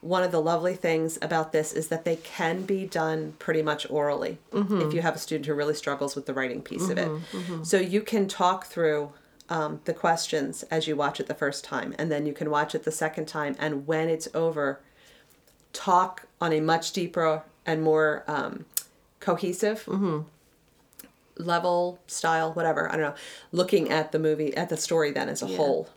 one 0.02 0.24
of 0.24 0.32
the 0.32 0.42
lovely 0.42 0.76
things 0.76 1.18
about 1.22 1.52
this 1.52 1.74
is 1.74 1.90
that 1.90 2.06
they 2.06 2.16
can 2.18 2.64
be 2.64 2.86
done 2.86 3.34
pretty 3.38 3.62
much 3.62 3.90
orally 3.90 4.38
if 4.54 4.94
you 4.94 5.02
have 5.02 5.16
a 5.16 5.20
student 5.20 5.46
who 5.46 5.54
really 5.54 5.74
struggles 5.74 6.16
with 6.16 6.26
the 6.26 6.34
writing 6.34 6.62
piece 6.62 6.90
of 6.90 6.98
it. 6.98 7.10
So 7.66 7.78
you 7.78 8.02
can 8.02 8.28
talk 8.28 8.66
through 8.66 9.12
um, 9.50 9.82
the 9.86 9.94
questions 9.94 10.64
as 10.72 10.88
you 10.88 10.96
watch 10.96 11.20
it 11.20 11.28
the 11.28 11.34
first 11.34 11.64
time, 11.64 11.94
and 11.98 12.12
then 12.12 12.26
you 12.26 12.34
can 12.34 12.50
watch 12.50 12.76
it 12.76 12.84
the 12.84 12.92
second 12.92 13.26
time. 13.28 13.56
And 13.60 13.88
when 13.88 14.08
it's 14.10 14.28
over, 14.34 14.80
talk 15.74 16.28
on 16.40 16.54
a 16.54 16.60
much 16.62 16.94
deeper 16.94 17.44
and 17.66 17.82
more 17.82 18.24
um, 18.28 18.66
cohesive 19.20 19.86
level, 21.38 22.00
style, 22.08 22.54
whatever. 22.54 22.90
I 22.90 22.92
don't 22.94 23.02
know. 23.02 23.16
Looking 23.52 23.90
at 23.90 24.12
the 24.12 24.20
movie, 24.20 24.56
at 24.56 24.70
the 24.70 24.78
story 24.78 25.12
then 25.12 25.30
as 25.30 25.42
a 25.42 25.48
whole. 25.58 25.90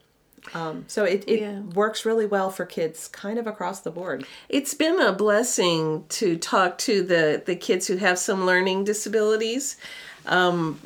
Um, 0.55 0.85
so 0.89 1.05
it, 1.05 1.25
it 1.27 1.41
Yeah. 1.41 1.61
works 1.61 2.05
really 2.05 2.27
well 2.27 2.51
for 2.51 2.65
kids 2.67 3.09
kind 3.09 3.39
of 3.39 3.47
across 3.47 3.81
the 3.81 3.91
board. 3.91 4.27
It's 4.49 4.75
been 4.75 5.01
a 5.01 5.13
blessing 5.13 6.05
to 6.11 6.37
talk 6.37 6.79
to 6.79 7.03
the, 7.03 7.43
the 7.45 7.57
kids 7.57 7.87
who 7.87 7.97
have 7.97 8.19
some 8.19 8.45
learning 8.45 8.85
disabilities. 8.85 9.77
Um, 10.27 10.81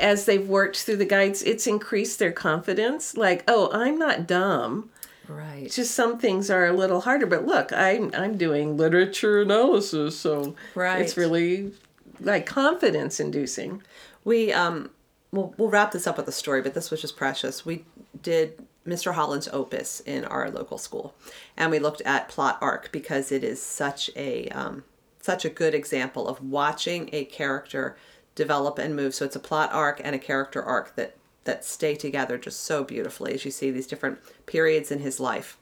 as 0.00 0.24
they've 0.26 0.46
worked 0.46 0.82
through 0.82 0.96
the 0.96 1.04
guides, 1.06 1.42
it's 1.42 1.66
increased 1.66 2.18
their 2.18 2.32
confidence. 2.32 3.16
Like, 3.16 3.44
oh, 3.48 3.70
I'm 3.72 3.98
not 3.98 4.26
dumb. 4.26 4.90
Right. 5.28 5.62
It's 5.64 5.76
just 5.76 5.92
some 5.94 6.18
things 6.18 6.50
are 6.50 6.66
a 6.66 6.72
little 6.72 7.00
harder. 7.02 7.24
But 7.26 7.46
look, 7.46 7.72
I'm 7.72 8.10
I'm 8.14 8.36
doing 8.36 8.76
literature 8.76 9.40
analysis, 9.40 10.18
so 10.18 10.56
Right. 10.74 11.00
it's 11.00 11.16
really 11.16 11.72
like 12.20 12.44
confidence 12.44 13.18
inducing. 13.20 13.82
We 14.24 14.52
um 14.52 14.90
we'll 15.30 15.54
we'll 15.56 15.70
wrap 15.70 15.92
this 15.92 16.06
up 16.06 16.18
with 16.18 16.28
a 16.28 16.32
story, 16.32 16.60
but 16.60 16.74
this 16.74 16.90
was 16.90 17.00
just 17.00 17.16
precious. 17.16 17.64
We 17.64 17.84
did 18.20 18.60
Mr. 18.86 19.14
Holland's 19.14 19.48
opus 19.52 20.00
in 20.00 20.24
our 20.24 20.50
local 20.50 20.78
school, 20.78 21.14
and 21.56 21.70
we 21.70 21.78
looked 21.78 22.00
at 22.02 22.28
plot 22.28 22.58
arc 22.60 22.90
because 22.92 23.30
it 23.30 23.44
is 23.44 23.62
such 23.62 24.10
a 24.16 24.48
um, 24.48 24.84
such 25.20 25.44
a 25.44 25.50
good 25.50 25.74
example 25.74 26.26
of 26.28 26.42
watching 26.42 27.08
a 27.12 27.24
character 27.24 27.96
develop 28.34 28.78
and 28.78 28.96
move. 28.96 29.14
So 29.14 29.24
it's 29.24 29.36
a 29.36 29.40
plot 29.40 29.70
arc 29.72 30.00
and 30.02 30.14
a 30.14 30.18
character 30.18 30.62
arc 30.62 30.96
that 30.96 31.16
that 31.44 31.64
stay 31.64 31.94
together 31.94 32.38
just 32.38 32.60
so 32.60 32.84
beautifully 32.84 33.34
as 33.34 33.44
you 33.44 33.50
see 33.50 33.70
these 33.70 33.86
different 33.86 34.18
periods 34.46 34.90
in 34.90 35.00
his 35.00 35.18
life. 35.18 35.58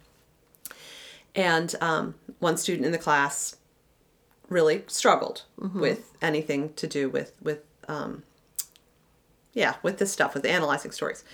And 1.35 1.75
um, 1.81 2.15
one 2.39 2.57
student 2.57 2.87
in 2.87 2.93
the 2.93 2.99
class 2.99 3.57
really 4.49 4.85
struggled 4.89 5.43
with 5.75 6.13
anything 6.21 6.73
to 6.75 6.87
do 6.87 7.09
with 7.09 7.33
with 7.41 7.61
um, 7.89 8.25
yeah 9.53 9.77
with 9.83 9.99
this 9.99 10.13
stuff 10.13 10.35
with 10.35 10.45
analyzing 10.45 10.91
stories 10.91 11.25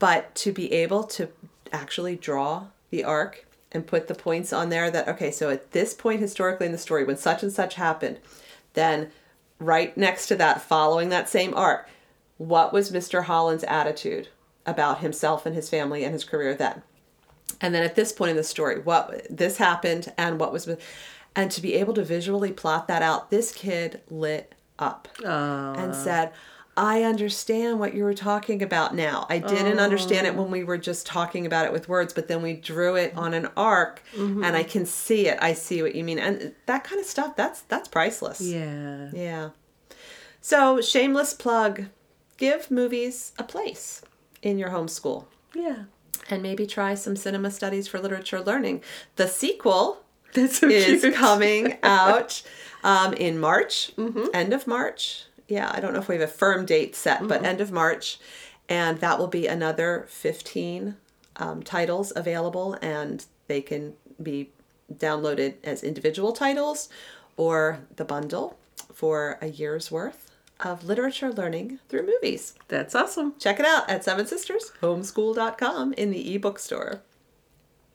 but 0.00 0.34
to 0.34 0.50
be 0.50 0.72
able 0.72 1.04
to 1.04 1.28
actually 1.72 2.16
draw 2.16 2.66
the 2.90 3.04
arc 3.04 3.46
and 3.70 3.86
put 3.86 4.08
the 4.08 4.14
points 4.14 4.52
on 4.52 4.68
there 4.68 4.90
that 4.90 5.06
okay 5.06 5.30
so 5.30 5.48
at 5.48 5.70
this 5.70 5.94
point 5.94 6.20
historically 6.20 6.66
in 6.66 6.72
the 6.72 6.78
story 6.78 7.04
when 7.04 7.16
such 7.16 7.44
and 7.44 7.52
such 7.52 7.76
happened 7.76 8.18
then 8.74 9.08
right 9.60 9.96
next 9.96 10.26
to 10.26 10.34
that 10.34 10.60
following 10.60 11.10
that 11.10 11.28
same 11.28 11.54
arc 11.54 11.88
what 12.38 12.72
was 12.72 12.90
mr 12.90 13.24
holland's 13.24 13.62
attitude 13.64 14.26
about 14.66 15.00
himself 15.00 15.46
and 15.46 15.54
his 15.54 15.68
family 15.68 16.04
and 16.04 16.12
his 16.12 16.24
career 16.24 16.54
then? 16.54 16.82
And 17.60 17.74
then 17.74 17.82
at 17.82 17.94
this 17.94 18.12
point 18.12 18.30
in 18.30 18.36
the 18.36 18.44
story 18.44 18.80
what 18.80 19.26
this 19.28 19.58
happened 19.58 20.12
and 20.16 20.38
what 20.38 20.52
was 20.52 20.68
and 21.36 21.50
to 21.50 21.60
be 21.60 21.74
able 21.74 21.94
to 21.94 22.04
visually 22.04 22.52
plot 22.52 22.88
that 22.88 23.02
out 23.02 23.30
this 23.30 23.52
kid 23.52 24.00
lit 24.08 24.54
up 24.78 25.08
and 25.24 25.94
said 25.94 26.32
i 26.82 27.02
understand 27.02 27.78
what 27.78 27.92
you 27.94 28.02
were 28.02 28.14
talking 28.14 28.62
about 28.62 28.94
now 28.94 29.26
i 29.28 29.38
didn't 29.38 29.78
understand 29.78 30.26
it 30.26 30.34
when 30.34 30.50
we 30.50 30.64
were 30.64 30.78
just 30.78 31.04
talking 31.06 31.44
about 31.46 31.64
it 31.66 31.72
with 31.72 31.88
words 31.88 32.12
but 32.14 32.26
then 32.28 32.40
we 32.42 32.54
drew 32.54 32.96
it 32.96 33.12
on 33.16 33.34
an 33.34 33.46
arc 33.56 34.02
and 34.16 34.56
i 34.56 34.62
can 34.62 34.84
see 34.86 35.26
it 35.28 35.36
i 35.42 35.52
see 35.52 35.82
what 35.82 35.94
you 35.94 36.02
mean 36.02 36.18
and 36.18 36.54
that 36.66 36.82
kind 36.84 37.00
of 37.00 37.06
stuff 37.06 37.36
that's 37.36 37.60
that's 37.62 37.88
priceless 37.88 38.40
Yeah. 38.40 39.10
yeah. 39.12 39.50
So, 40.42 40.80
shameless 40.80 41.34
plug 41.34 41.84
give 42.38 42.70
movies 42.70 43.32
a 43.38 43.44
place 43.44 44.00
in 44.42 44.58
your 44.58 44.70
homeschool 44.70 45.26
Yeah. 45.54 45.84
and 46.30 46.42
maybe 46.42 46.66
try 46.66 46.94
some 46.94 47.14
cinema 47.16 47.50
studies 47.50 47.86
for 47.88 47.98
literature 48.00 48.40
learning. 48.40 48.82
The 49.16 49.28
sequel 49.28 50.00
That's 50.32 50.58
so 50.60 50.68
is 50.68 51.02
cute. 51.02 51.14
coming 51.14 51.76
out 51.82 52.42
um, 52.82 53.12
in 53.12 53.38
March, 53.38 53.92
Mm-hmm. 53.98 54.28
end 54.32 54.54
of 54.54 54.66
March. 54.66 55.24
Yeah, 55.50 55.70
I 55.74 55.80
don't 55.80 55.92
know 55.92 55.98
if 56.00 56.08
we 56.08 56.14
have 56.14 56.22
a 56.28 56.32
firm 56.32 56.64
date 56.64 56.94
set, 56.96 57.18
Mm-hmm. 57.18 57.28
but 57.28 57.44
end 57.44 57.60
of 57.60 57.70
March. 57.72 58.18
And 58.68 59.00
that 59.00 59.18
will 59.18 59.26
be 59.26 59.46
another 59.48 60.06
15 60.08 60.96
um, 61.36 61.62
titles 61.62 62.12
available. 62.16 62.78
And 62.80 63.26
They 63.48 63.60
can 63.60 63.94
be 64.22 64.50
downloaded 64.92 65.54
as 65.64 65.82
individual 65.82 66.32
titles 66.32 66.88
or 67.36 67.80
the 67.96 68.04
bundle 68.04 68.58
for 68.92 69.38
a 69.40 69.48
year's 69.48 69.90
worth 69.90 70.30
of 70.60 70.84
literature 70.84 71.32
learning 71.32 71.78
through 71.88 72.06
movies. 72.06 72.54
That's 72.68 72.94
awesome. 72.94 73.34
Check 73.38 73.58
it 73.58 73.66
out 73.66 73.88
at 73.90 74.04
Seven 74.04 74.26
Sisters 74.26 74.72
Homeschool.com 74.82 75.94
in 75.94 76.10
the 76.10 76.34
ebook 76.34 76.58
store. 76.58 77.00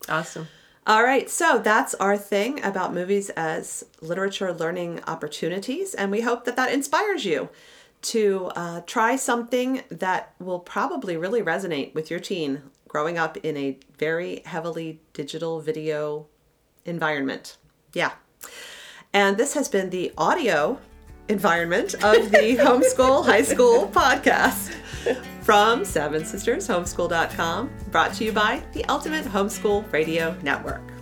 Awesome. 0.10 0.48
All 0.88 1.04
right, 1.04 1.28
so 1.28 1.58
that's 1.58 1.96
our 1.96 2.16
thing 2.16 2.64
about 2.64 2.94
movies 2.94 3.32
as 3.32 3.86
literature 4.02 4.54
learning 4.54 5.02
opportunities, 5.08 5.96
and 5.96 6.12
we 6.12 6.22
hope 6.22 6.46
that 6.46 6.56
that 6.58 6.72
inspires 6.72 7.26
you 7.26 7.50
to 8.04 8.52
uh, 8.56 8.82
try 8.82 9.16
something 9.16 9.82
that 9.90 10.36
will 10.38 10.60
probably 10.60 11.18
really 11.18 11.42
resonate 11.42 11.96
with 11.96 12.12
your 12.12 12.20
teen 12.20 12.62
growing 12.88 13.18
up 13.18 13.36
in 13.38 13.58
a 13.58 13.80
very 13.98 14.44
heavily 14.46 15.02
digital 15.14 15.60
video 15.60 16.28
environment. 16.86 17.58
Yeah. 17.94 18.12
And 19.12 19.38
this 19.38 19.56
has 19.56 19.68
been 19.68 19.90
the 19.90 20.14
audio 20.20 20.80
environment 21.28 21.96
of 21.96 22.30
the 22.30 22.58
Homeschool 22.62 23.26
High 23.26 23.42
School 23.42 23.88
podcast 23.88 24.76
from 25.46 25.86
Seven 25.86 26.26
Sisters 26.26 26.68
Homeschool.com, 26.68 27.70
brought 27.92 28.16
to 28.16 28.26
you 28.26 28.32
by 28.32 28.64
the 28.74 28.84
Ultimate 28.86 29.26
Homeschool 29.26 29.90
Radio 29.94 30.36
Network. 30.42 30.95